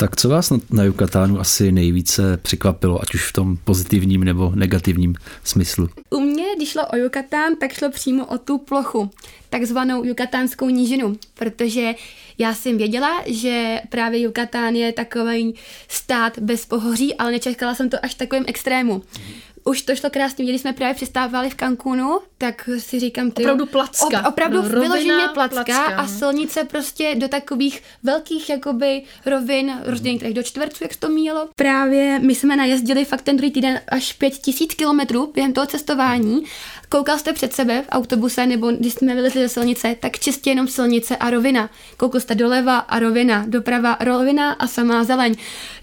tak 0.00 0.16
co 0.16 0.28
vás 0.28 0.50
na, 0.50 0.58
na 0.70 0.84
Yucatánu 0.84 1.40
asi 1.40 1.72
nejvíce 1.72 2.36
překvapilo, 2.36 3.02
ať 3.02 3.14
už 3.14 3.28
v 3.28 3.32
tom 3.32 3.56
pozitivním 3.56 4.24
nebo 4.24 4.52
negativním 4.54 5.14
smyslu? 5.44 5.88
U 6.10 6.20
mě, 6.20 6.44
když 6.56 6.68
šlo 6.68 6.86
o 6.86 6.96
Yucatán, 6.96 7.56
tak 7.56 7.72
šlo 7.72 7.90
přímo 7.90 8.26
o 8.26 8.38
tu 8.38 8.58
plochu, 8.58 9.10
takzvanou 9.50 10.04
Yucatánskou 10.04 10.68
nížinu, 10.68 11.16
protože 11.34 11.94
já 12.38 12.54
jsem 12.54 12.78
věděla, 12.78 13.22
že 13.26 13.80
právě 13.88 14.20
Yucatán 14.20 14.74
je 14.74 14.92
takový 14.92 15.54
stát 15.88 16.38
bez 16.38 16.66
pohoří, 16.66 17.14
ale 17.14 17.30
nečekala 17.30 17.74
jsem 17.74 17.90
to 17.90 18.04
až 18.04 18.14
v 18.14 18.18
takovém 18.18 18.44
extrému. 18.46 19.02
Už 19.64 19.82
to 19.82 19.96
šlo 19.96 20.10
krásně, 20.10 20.44
když 20.44 20.60
jsme 20.60 20.72
právě 20.72 20.94
přistávali 20.94 21.50
v 21.50 21.54
Cancúnu, 21.54 22.18
tak 22.40 22.68
si 22.78 23.00
říkám, 23.00 23.30
ty 23.30 23.42
Opravdu 23.42 23.66
placka. 23.66 24.28
opravdu 24.28 24.62
No, 24.62 24.68
vyloženě 24.68 25.28
placka, 25.34 25.64
placka, 25.64 25.84
a 25.84 26.02
no. 26.02 26.08
silnice 26.08 26.64
prostě 26.64 27.14
do 27.14 27.28
takových 27.28 27.82
velkých 28.02 28.50
jakoby 28.50 29.02
rovin, 29.26 29.72
rozdělených 29.84 30.20
tady 30.20 30.34
do 30.34 30.42
čtverců, 30.42 30.84
jak 30.84 30.96
to 30.96 31.08
míjelo. 31.08 31.48
Právě 31.56 32.18
my 32.18 32.34
jsme 32.34 32.56
najezdili 32.56 33.04
fakt 33.04 33.22
ten 33.22 33.36
druhý 33.36 33.50
týden 33.52 33.80
až 33.88 34.12
pět 34.12 34.32
tisíc 34.32 34.74
kilometrů 34.74 35.30
během 35.34 35.52
toho 35.52 35.66
cestování. 35.66 36.44
Koukal 36.88 37.18
jste 37.18 37.32
před 37.32 37.52
sebe 37.52 37.82
v 37.82 37.88
autobuse, 37.90 38.46
nebo 38.46 38.70
když 38.70 38.92
jsme 38.94 39.14
vylezli 39.14 39.40
ze 39.40 39.48
silnice, 39.48 39.96
tak 40.00 40.18
čistě 40.18 40.50
jenom 40.50 40.68
silnice 40.68 41.16
a 41.16 41.30
rovina. 41.30 41.70
Koukal 41.96 42.20
jste 42.20 42.34
doleva 42.34 42.78
a 42.78 42.98
rovina, 42.98 43.44
doprava 43.48 43.96
rovina 44.00 44.52
a 44.52 44.66
samá 44.66 45.04
zeleň. 45.04 45.34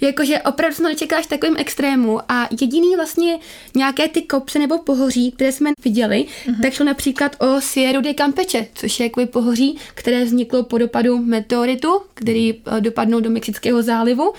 Jakože 0.02 0.42
opravdu 0.42 0.76
jsme 0.76 0.90
nečekali 0.90 1.20
až 1.20 1.28
takovým 1.28 1.56
extrému 1.58 2.20
a 2.30 2.50
jediný 2.62 2.96
vlastně 2.96 3.40
nějaké 3.76 4.08
ty 4.08 4.22
kopce 4.22 4.60
nebo 4.60 4.78
pohoří, 4.78 5.32
které 5.32 5.52
jsme 5.52 5.72
viděli, 5.84 6.26
mm-hmm. 6.48 6.62
tak 6.62 6.74
šlo 6.74 6.86
například 6.86 7.36
o 7.40 7.62
Sierra 7.62 8.02
de 8.02 8.14
Campeche, 8.14 8.68
což 8.74 9.00
je 9.00 9.06
jakoby 9.06 9.26
pohoří, 9.26 9.78
které 9.94 10.26
vzniklo 10.26 10.64
po 10.64 10.78
dopadu 10.78 11.18
meteoritu, 11.18 12.02
který 12.14 12.54
eh, 12.54 12.82
dopadnul 12.82 13.22
do 13.22 13.30
Mexického 13.30 13.82
zálivu. 13.84 14.34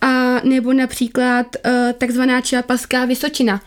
A 0.00 0.40
nebo 0.44 0.72
například 0.72 1.46
uh, 1.66 1.72
takzvaná 1.92 2.40
Chiapaská 2.40 3.04
Vysočina, 3.04 3.60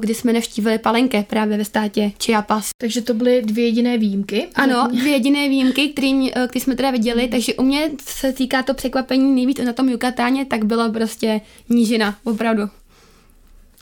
kdy 0.00 0.14
jsme 0.14 0.32
navštívili 0.32 0.78
Palenke 0.78 1.22
právě 1.22 1.58
ve 1.58 1.64
státě 1.64 2.12
Chiapas. 2.22 2.70
Takže 2.78 3.02
to 3.02 3.14
byly 3.14 3.42
dvě 3.42 3.64
jediné 3.64 3.98
výjimky. 3.98 4.48
Ano, 4.54 4.88
dvě 4.92 5.12
jediné 5.12 5.48
výjimky, 5.48 5.88
který, 5.88 6.30
eh, 6.34 6.48
jsme 6.54 6.76
teda 6.76 6.90
viděli, 6.90 7.28
takže 7.28 7.54
u 7.54 7.62
mě 7.62 7.90
se 8.02 8.32
týká 8.32 8.62
to 8.62 8.74
překvapení 8.74 9.34
nejvíc 9.34 9.58
na 9.58 9.72
tom 9.72 9.88
Yucatáně, 9.88 10.44
tak 10.44 10.64
byla 10.64 10.88
prostě 10.88 11.40
nížina, 11.68 12.16
opravdu. 12.24 12.62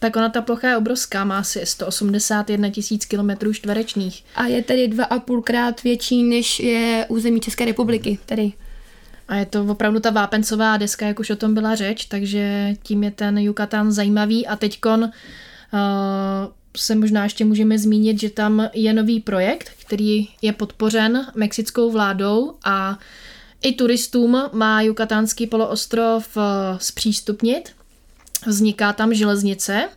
Tak 0.01 0.17
ona 0.17 0.29
ta 0.29 0.43
plocha 0.43 0.69
je 0.69 0.77
obrovská, 0.77 1.25
má 1.25 1.39
asi 1.39 1.67
181 1.67 2.71
tisíc 2.71 3.05
kilometrů 3.05 3.53
čtverečných. 3.53 4.25
A 4.35 4.47
je 4.47 4.63
tedy 4.63 4.89
dva 4.89 5.05
a 5.05 5.19
půlkrát 5.19 5.83
větší, 5.83 6.23
než 6.23 6.61
je 6.61 7.07
území 7.09 7.41
České 7.41 7.65
republiky. 7.65 8.19
Tedy. 8.27 8.53
A 9.29 9.37
je 9.37 9.47
to 9.47 9.65
opravdu 9.65 10.01
ta 10.01 10.11
vápencová 10.11 10.77
deska, 10.77 11.07
jak 11.07 11.21
už 11.21 11.31
o 11.31 11.37
tom 11.37 11.55
byla 11.55 11.75
řeč, 11.75 12.05
takže 12.05 12.75
tím 12.83 13.05
je 13.05 13.11
ten 13.11 13.39
Yucatán 13.39 13.93
zajímavý. 13.93 14.47
A 14.47 14.57
teďkon 14.57 15.03
uh, 15.03 15.11
se 16.77 16.95
možná 16.95 17.25
ještě 17.25 17.45
můžeme 17.45 17.79
zmínit, 17.79 18.21
že 18.21 18.31
tam 18.31 18.69
je 18.75 18.93
nový 18.93 19.21
projekt, 19.21 19.71
který 19.87 20.29
je 20.43 20.53
podpořen 20.53 21.27
mexickou 21.35 21.91
vládou 21.91 22.55
a 22.65 22.99
i 23.63 23.73
turistům 23.73 24.43
má 24.53 24.83
Jukatánský 24.83 25.47
poloostrov 25.47 26.37
uh, 26.37 26.43
zpřístupnit. 26.79 27.76
Vzniká 28.47 28.93
tam 28.93 29.15
železnice, 29.15 29.89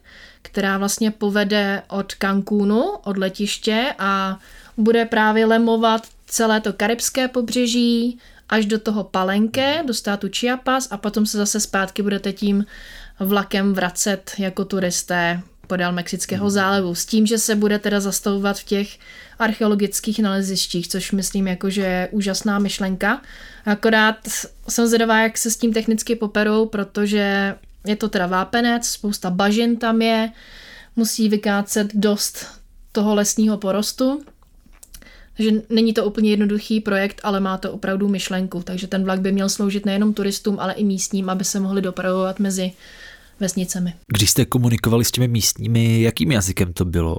která 0.41 0.77
vlastně 0.77 1.11
povede 1.11 1.81
od 1.87 2.13
Cancúnu, 2.13 2.83
od 3.03 3.17
letiště 3.17 3.93
a 3.99 4.39
bude 4.77 5.05
právě 5.05 5.45
lemovat 5.45 6.07
celé 6.25 6.61
to 6.61 6.73
karibské 6.73 7.27
pobřeží 7.27 8.19
až 8.49 8.65
do 8.65 8.79
toho 8.79 9.03
Palenke, 9.03 9.83
do 9.87 9.93
státu 9.93 10.27
Chiapas 10.29 10.87
a 10.91 10.97
potom 10.97 11.25
se 11.25 11.37
zase 11.37 11.59
zpátky 11.59 12.01
budete 12.01 12.33
tím 12.33 12.65
vlakem 13.19 13.73
vracet 13.73 14.31
jako 14.37 14.65
turisté 14.65 15.41
podél 15.67 15.91
Mexického 15.91 16.49
zálevu. 16.49 16.95
S 16.95 17.05
tím, 17.05 17.25
že 17.25 17.37
se 17.37 17.55
bude 17.55 17.79
teda 17.79 17.99
zastavovat 17.99 18.59
v 18.59 18.63
těch 18.63 18.97
archeologických 19.39 20.19
nalezištích, 20.19 20.87
což 20.87 21.11
myslím 21.11 21.47
jako, 21.47 21.69
že 21.69 21.81
je 21.81 22.09
úžasná 22.11 22.59
myšlenka. 22.59 23.21
Akorát 23.65 24.15
jsem 24.69 24.87
zvědavá, 24.87 25.19
jak 25.19 25.37
se 25.37 25.51
s 25.51 25.57
tím 25.57 25.73
technicky 25.73 26.15
poperou, 26.15 26.65
protože 26.65 27.55
je 27.85 27.95
to 27.95 28.09
teda 28.09 28.27
vápenec, 28.27 28.85
spousta 28.85 29.29
bažin 29.29 29.77
tam 29.77 30.01
je, 30.01 30.31
musí 30.95 31.29
vykácet 31.29 31.91
dost 31.93 32.45
toho 32.91 33.15
lesního 33.15 33.57
porostu, 33.57 34.21
takže 35.37 35.51
není 35.69 35.93
to 35.93 36.05
úplně 36.05 36.29
jednoduchý 36.29 36.79
projekt, 36.79 37.21
ale 37.23 37.39
má 37.39 37.57
to 37.57 37.71
opravdu 37.71 38.07
myšlenku. 38.07 38.61
Takže 38.63 38.87
ten 38.87 39.03
vlak 39.03 39.21
by 39.21 39.31
měl 39.31 39.49
sloužit 39.49 39.85
nejenom 39.85 40.13
turistům, 40.13 40.59
ale 40.59 40.73
i 40.73 40.83
místním, 40.83 41.29
aby 41.29 41.43
se 41.43 41.59
mohli 41.59 41.81
dopravovat 41.81 42.39
mezi 42.39 42.71
vesnicemi. 43.39 43.93
Když 44.07 44.29
jste 44.29 44.45
komunikovali 44.45 45.05
s 45.05 45.11
těmi 45.11 45.27
místními, 45.27 46.01
jakým 46.01 46.31
jazykem 46.31 46.73
to 46.73 46.85
bylo? 46.85 47.17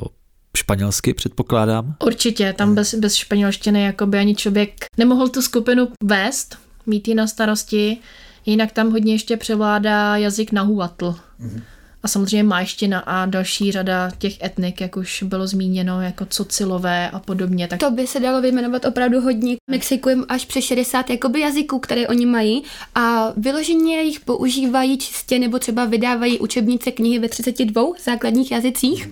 Španělsky 0.56 1.14
předpokládám? 1.14 1.94
Určitě, 2.04 2.52
tam 2.52 2.74
bez, 2.74 2.94
bez 2.94 3.14
španělštiny 3.14 3.82
jako 3.82 4.06
by 4.06 4.18
ani 4.18 4.34
člověk 4.34 4.86
nemohl 4.96 5.28
tu 5.28 5.42
skupinu 5.42 5.88
vést, 6.04 6.58
mít 6.86 7.08
ji 7.08 7.14
na 7.14 7.26
starosti, 7.26 7.98
jinak 8.46 8.72
tam 8.72 8.90
hodně 8.90 9.14
ještě 9.14 9.36
převládá 9.36 10.16
jazyk 10.16 10.52
nahuatl. 10.52 11.14
Mm-hmm 11.40 11.62
a 12.02 12.08
samozřejmě 12.08 12.42
májština 12.42 12.98
a 12.98 13.26
další 13.26 13.72
řada 13.72 14.10
těch 14.18 14.42
etnik, 14.42 14.80
jak 14.80 14.96
už 14.96 15.22
bylo 15.22 15.46
zmíněno, 15.46 16.02
jako 16.02 16.26
cocilové 16.26 17.10
a 17.10 17.18
podobně. 17.18 17.68
Tak... 17.68 17.80
To 17.80 17.90
by 17.90 18.06
se 18.06 18.20
dalo 18.20 18.40
vyjmenovat 18.40 18.84
opravdu 18.84 19.20
hodně. 19.20 19.56
Mexiku 19.70 20.08
je 20.08 20.16
až 20.28 20.44
přes 20.44 20.64
60 20.64 21.10
jakoby 21.10 21.40
jazyků, 21.40 21.78
které 21.78 22.08
oni 22.08 22.26
mají 22.26 22.62
a 22.94 23.32
vyloženě 23.36 24.02
jich 24.02 24.20
používají 24.20 24.98
čistě 24.98 25.38
nebo 25.38 25.58
třeba 25.58 25.84
vydávají 25.84 26.38
učebnice 26.38 26.90
knihy 26.90 27.18
ve 27.18 27.28
32 27.28 27.82
základních 28.04 28.50
jazycích. 28.50 29.08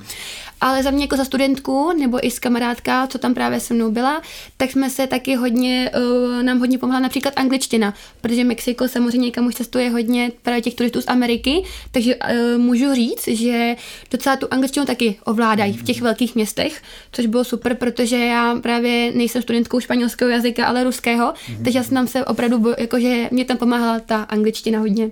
Ale 0.60 0.82
za 0.82 0.90
mě 0.90 1.04
jako 1.04 1.16
za 1.16 1.24
studentku, 1.24 1.92
nebo 1.98 2.26
i 2.26 2.30
s 2.30 2.38
kamarádka, 2.38 3.06
co 3.06 3.18
tam 3.18 3.34
právě 3.34 3.60
se 3.60 3.74
mnou 3.74 3.90
byla, 3.90 4.22
tak 4.56 4.70
jsme 4.70 4.90
se 4.90 5.06
taky 5.06 5.34
hodně, 5.34 5.90
uh, 5.96 6.42
nám 6.42 6.58
hodně 6.58 6.78
pomohla 6.78 7.00
například 7.00 7.34
angličtina, 7.36 7.94
protože 8.20 8.44
Mexiko 8.44 8.88
samozřejmě 8.88 9.30
kam 9.30 9.46
už 9.46 9.54
cestuje 9.54 9.90
hodně 9.90 10.32
právě 10.42 10.62
těch 10.62 10.74
turistů 10.74 11.02
z 11.02 11.08
Ameriky, 11.08 11.62
takže 11.90 12.16
uh, 12.16 12.60
můžu 12.60 12.94
říct, 12.94 13.28
že 13.28 13.76
docela 14.10 14.36
tu 14.36 14.46
angličtinu 14.50 14.86
taky 14.86 15.18
ovládají 15.24 15.72
v 15.72 15.84
těch 15.84 16.02
velkých 16.02 16.34
městech, 16.34 16.82
což 17.12 17.26
bylo 17.26 17.44
super, 17.44 17.74
protože 17.74 18.16
já 18.16 18.56
právě 18.62 19.12
nejsem 19.14 19.42
studentkou 19.42 19.80
španělského 19.80 20.30
jazyka, 20.30 20.66
ale 20.66 20.84
ruského, 20.84 21.32
mm-hmm. 21.32 21.64
takže 21.64 21.78
já 21.78 21.82
jsem 21.82 21.94
tam 21.94 22.06
se 22.06 22.24
opravdu, 22.24 22.74
jakože 22.78 23.28
mě 23.30 23.44
tam 23.44 23.56
pomáhala 23.56 24.00
ta 24.00 24.22
angličtina 24.22 24.78
hodně. 24.78 25.10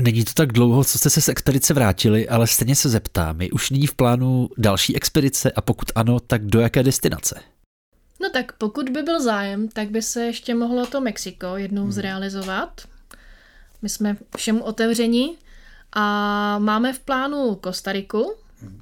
Není 0.00 0.24
to 0.24 0.32
tak 0.34 0.52
dlouho, 0.52 0.84
co 0.84 0.98
jste 0.98 1.10
se 1.10 1.20
z 1.20 1.28
expedice 1.28 1.74
vrátili, 1.74 2.28
ale 2.28 2.46
stejně 2.46 2.76
se 2.76 2.88
zeptám, 2.88 3.40
je 3.40 3.50
už 3.50 3.70
nyní 3.70 3.86
v 3.86 3.94
plánu 3.94 4.48
další 4.58 4.96
expedice 4.96 5.52
a 5.52 5.60
pokud 5.60 5.92
ano, 5.94 6.20
tak 6.20 6.46
do 6.46 6.60
jaké 6.60 6.82
destinace? 6.82 7.40
No 8.22 8.30
tak 8.30 8.52
pokud 8.52 8.88
by 8.88 9.02
byl 9.02 9.22
zájem, 9.22 9.68
tak 9.68 9.90
by 9.90 10.02
se 10.02 10.24
ještě 10.24 10.54
mohlo 10.54 10.86
to 10.86 11.00
Mexiko 11.00 11.56
jednou 11.56 11.82
hmm. 11.82 11.92
zrealizovat. 11.92 12.80
My 13.82 13.88
jsme 13.88 14.16
všemu 14.36 14.64
otevření 14.64 15.36
a 15.92 16.58
máme 16.58 16.92
v 16.92 16.98
plánu 17.00 17.54
Kostariku, 17.54 18.34
hmm. 18.60 18.80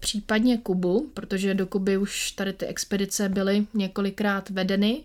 případně 0.00 0.58
Kubu, 0.58 1.10
protože 1.14 1.54
do 1.54 1.66
Kuby 1.66 1.98
už 1.98 2.30
tady 2.30 2.52
ty 2.52 2.66
expedice 2.66 3.28
byly 3.28 3.66
několikrát 3.74 4.50
vedeny. 4.50 5.04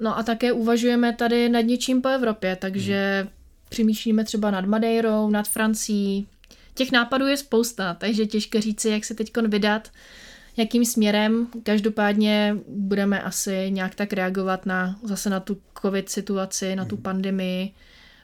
No 0.00 0.18
a 0.18 0.22
také 0.22 0.52
uvažujeme 0.52 1.12
tady 1.12 1.48
nad 1.48 1.60
něčím 1.60 2.02
po 2.02 2.08
Evropě, 2.08 2.56
takže 2.56 3.20
hmm 3.20 3.33
přemýšlíme 3.74 4.24
třeba 4.24 4.50
nad 4.50 4.64
Madeirou, 4.64 5.30
nad 5.30 5.48
Francií. 5.48 6.26
Těch 6.74 6.92
nápadů 6.92 7.26
je 7.26 7.36
spousta, 7.36 7.94
takže 7.94 8.26
těžko 8.26 8.60
říci, 8.60 8.88
jak 8.88 9.04
se 9.04 9.14
teď 9.14 9.36
vydat, 9.48 9.90
jakým 10.56 10.84
směrem. 10.84 11.46
Každopádně 11.62 12.56
budeme 12.68 13.22
asi 13.22 13.70
nějak 13.70 13.94
tak 13.94 14.12
reagovat 14.12 14.66
na 14.66 14.98
zase 15.02 15.30
na 15.30 15.40
tu 15.40 15.56
covid 15.82 16.08
situaci, 16.08 16.76
na 16.76 16.84
tu 16.84 16.94
mhm. 16.94 17.02
pandemii, 17.02 17.72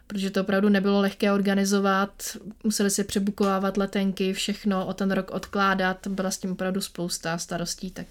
protože 0.07 0.31
to 0.31 0.41
opravdu 0.41 0.69
nebylo 0.69 1.01
lehké 1.01 1.33
organizovat. 1.33 2.23
Museli 2.65 2.91
si 2.91 3.05
přebukovávat 3.05 3.77
letenky, 3.77 4.33
všechno 4.33 4.87
o 4.87 4.95
ten 4.95 5.11
rok 5.11 5.31
odkládat. 5.31 6.07
Byla 6.07 6.31
s 6.31 6.39
tím 6.39 6.53
opravdu 6.53 6.81
spousta 6.81 7.39
starostí, 7.39 7.91
tak 7.91 8.07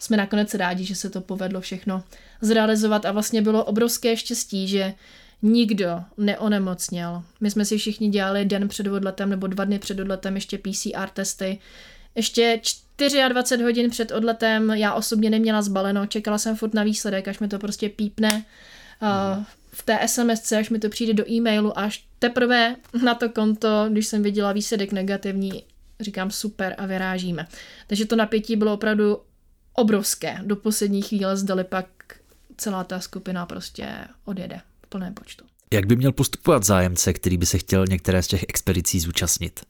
jsme 0.00 0.16
nakonec 0.16 0.54
rádi, 0.54 0.84
že 0.84 0.94
se 0.94 1.10
to 1.10 1.20
povedlo 1.20 1.60
všechno 1.60 2.02
zrealizovat 2.40 3.04
a 3.04 3.12
vlastně 3.12 3.42
bylo 3.42 3.64
obrovské 3.64 4.16
štěstí, 4.16 4.68
že 4.68 4.94
nikdo 5.44 6.02
neonemocněl. 6.16 7.22
My 7.40 7.50
jsme 7.50 7.64
si 7.64 7.78
všichni 7.78 8.08
dělali 8.08 8.44
den 8.44 8.68
před 8.68 8.86
odletem 8.86 9.30
nebo 9.30 9.46
dva 9.46 9.64
dny 9.64 9.78
před 9.78 10.00
odletem 10.00 10.34
ještě 10.34 10.58
PCR 10.58 11.08
testy. 11.12 11.58
Ještě 12.14 12.60
24 13.28 13.62
hodin 13.62 13.90
před 13.90 14.12
odletem 14.12 14.70
já 14.70 14.94
osobně 14.94 15.30
neměla 15.30 15.62
zbaleno, 15.62 16.06
čekala 16.06 16.38
jsem 16.38 16.56
furt 16.56 16.74
na 16.74 16.82
výsledek, 16.82 17.28
až 17.28 17.38
mi 17.38 17.48
to 17.48 17.58
prostě 17.58 17.88
pípne 17.88 18.44
uh, 19.02 19.44
v 19.72 19.82
té 19.82 20.08
SMS, 20.08 20.52
až 20.52 20.70
mi 20.70 20.78
to 20.78 20.88
přijde 20.88 21.14
do 21.14 21.30
e-mailu, 21.30 21.78
až 21.78 22.06
teprve 22.18 22.76
na 23.04 23.14
to 23.14 23.28
konto, 23.28 23.86
když 23.90 24.06
jsem 24.06 24.22
viděla 24.22 24.52
výsledek 24.52 24.92
negativní, 24.92 25.64
říkám 26.00 26.30
super 26.30 26.74
a 26.78 26.86
vyrážíme. 26.86 27.46
Takže 27.86 28.06
to 28.06 28.16
napětí 28.16 28.56
bylo 28.56 28.72
opravdu 28.72 29.18
obrovské. 29.74 30.38
Do 30.42 30.56
poslední 30.56 31.02
chvíle 31.02 31.36
zdali 31.36 31.64
pak 31.64 31.86
celá 32.56 32.84
ta 32.84 33.00
skupina 33.00 33.46
prostě 33.46 33.88
odjede 34.24 34.60
plném 34.94 35.14
počtu. 35.14 35.44
Jak 35.72 35.86
by 35.86 35.96
měl 35.96 36.12
postupovat 36.12 36.64
zájemce, 36.64 37.12
který 37.12 37.36
by 37.36 37.46
se 37.46 37.58
chtěl 37.58 37.84
některé 37.88 38.22
z 38.22 38.26
těch 38.26 38.44
expedicí 38.48 39.00
zúčastnit? 39.00 39.60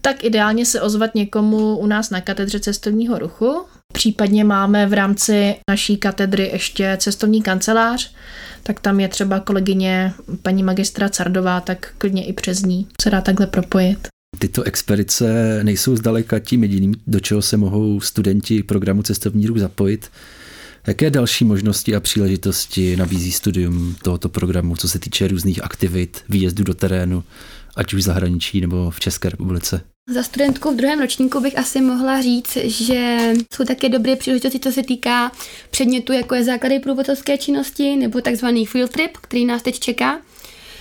Tak 0.00 0.24
ideálně 0.24 0.66
se 0.66 0.80
ozvat 0.80 1.14
někomu 1.14 1.76
u 1.76 1.86
nás 1.86 2.10
na 2.10 2.20
katedře 2.20 2.60
cestovního 2.60 3.18
ruchu. 3.18 3.64
Případně 3.92 4.44
máme 4.44 4.86
v 4.86 4.92
rámci 4.92 5.56
naší 5.70 5.96
katedry 5.96 6.50
ještě 6.52 6.96
cestovní 7.00 7.42
kancelář, 7.42 8.14
tak 8.62 8.80
tam 8.80 9.00
je 9.00 9.08
třeba 9.08 9.40
kolegyně 9.40 10.12
paní 10.42 10.62
magistra 10.62 11.08
Cardová, 11.08 11.60
tak 11.60 11.94
klidně 11.98 12.26
i 12.26 12.32
přes 12.32 12.62
ní 12.62 12.88
se 13.02 13.10
dá 13.10 13.20
takhle 13.20 13.46
propojit. 13.46 14.08
Tyto 14.38 14.62
expedice 14.62 15.60
nejsou 15.62 15.96
zdaleka 15.96 16.38
tím 16.38 16.62
jediným, 16.62 16.94
do 17.06 17.20
čeho 17.20 17.42
se 17.42 17.56
mohou 17.56 18.00
studenti 18.00 18.62
programu 18.62 19.02
Cestovní 19.02 19.46
ruch 19.46 19.58
zapojit. 19.58 20.10
Jaké 20.86 21.10
další 21.10 21.44
možnosti 21.44 21.94
a 21.94 22.00
příležitosti 22.00 22.96
nabízí 22.96 23.32
studium 23.32 23.96
tohoto 24.02 24.28
programu, 24.28 24.76
co 24.76 24.88
se 24.88 24.98
týče 24.98 25.28
různých 25.28 25.64
aktivit, 25.64 26.24
výjezdu 26.28 26.64
do 26.64 26.74
terénu, 26.74 27.24
ať 27.76 27.94
už 27.94 28.00
v 28.00 28.04
zahraničí 28.04 28.60
nebo 28.60 28.90
v 28.90 29.00
České 29.00 29.30
republice? 29.30 29.80
Za 30.10 30.22
studentku 30.22 30.72
v 30.72 30.76
druhém 30.76 31.00
ročníku 31.00 31.40
bych 31.40 31.58
asi 31.58 31.80
mohla 31.80 32.22
říct, 32.22 32.56
že 32.56 33.18
jsou 33.54 33.64
také 33.64 33.88
dobré 33.88 34.16
příležitosti, 34.16 34.60
co 34.60 34.72
se 34.72 34.82
týká 34.82 35.32
předmětu, 35.70 36.12
jako 36.12 36.34
je 36.34 36.44
základy 36.44 36.78
průvodcovské 36.78 37.38
činnosti 37.38 37.96
nebo 37.96 38.20
takzvaný 38.20 38.66
field 38.66 38.90
trip, 38.90 39.16
který 39.16 39.44
nás 39.44 39.62
teď 39.62 39.78
čeká 39.78 40.20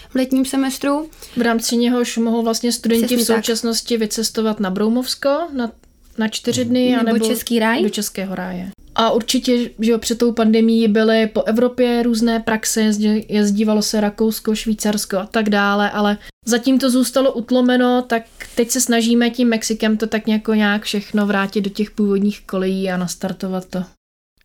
v 0.09 0.15
letním 0.15 0.45
semestru. 0.45 1.09
V 1.37 1.41
rámci 1.41 1.77
něhož 1.77 2.17
mohou 2.17 2.43
vlastně 2.43 2.71
studenti 2.71 3.05
Přesně 3.05 3.23
v 3.23 3.27
současnosti 3.37 3.93
tak. 3.93 3.99
vycestovat 3.99 4.59
na 4.59 4.69
Broumovsko 4.69 5.29
na, 5.53 5.71
na 6.17 6.27
čtyři 6.27 6.65
dny 6.65 6.91
nebo, 6.91 7.03
nebo 7.03 7.27
Český 7.27 7.59
ráj. 7.59 7.83
do 7.83 7.89
Českého 7.89 8.35
ráje. 8.35 8.71
A 8.95 9.11
určitě, 9.11 9.69
že 9.79 9.97
před 9.97 10.17
tou 10.17 10.31
pandemí 10.31 10.87
byly 10.87 11.27
po 11.27 11.43
Evropě 11.43 12.03
různé 12.03 12.39
praxe, 12.39 12.91
jezdívalo 13.29 13.81
se 13.81 14.01
Rakousko, 14.01 14.55
Švýcarsko 14.55 15.17
a 15.17 15.25
tak 15.25 15.49
dále, 15.49 15.91
ale 15.91 16.17
zatím 16.45 16.79
to 16.79 16.89
zůstalo 16.89 17.33
utlomeno, 17.33 18.01
tak 18.01 18.23
teď 18.55 18.69
se 18.69 18.81
snažíme 18.81 19.29
tím 19.29 19.49
Mexikem 19.49 19.97
to 19.97 20.07
tak 20.07 20.27
nějak, 20.27 20.47
nějak 20.47 20.83
všechno 20.83 21.27
vrátit 21.27 21.61
do 21.61 21.69
těch 21.69 21.91
původních 21.91 22.41
kolejí 22.41 22.89
a 22.89 22.97
nastartovat 22.97 23.65
to. 23.65 23.83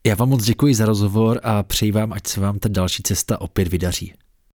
Já 0.06 0.14
vám 0.14 0.28
moc 0.28 0.44
děkuji 0.44 0.74
za 0.74 0.86
rozhovor 0.86 1.40
a 1.42 1.62
přeji 1.62 1.92
vám, 1.92 2.12
ať 2.12 2.26
se 2.26 2.40
vám 2.40 2.58
ta 2.58 2.68
další 2.68 3.02
cesta 3.02 3.40
opět 3.40 3.68
vydaří. 3.68 4.12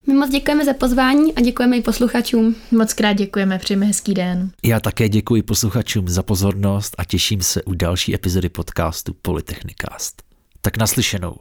My 0.07 0.15
moc 0.15 0.31
děkujeme 0.31 0.65
za 0.65 0.75
pozvání 0.75 1.35
a 1.35 1.41
děkujeme 1.41 1.77
i 1.77 1.83
posluchačům. 1.83 2.57
Moc 2.71 2.93
krát 2.93 3.12
děkujeme, 3.12 3.59
přejeme 3.59 3.87
hezký 3.87 4.15
den. 4.15 4.51
Já 4.62 4.81
také 4.81 5.09
děkuji 5.09 5.43
posluchačům 5.43 6.09
za 6.09 6.23
pozornost 6.23 6.95
a 6.99 7.05
těším 7.05 7.43
se 7.43 7.62
u 7.62 7.75
další 7.75 8.15
epizody 8.15 8.49
podcastu 8.49 9.15
Polytechnikast. 9.23 10.23
Tak 10.61 10.77
naslyšenou. 10.77 11.37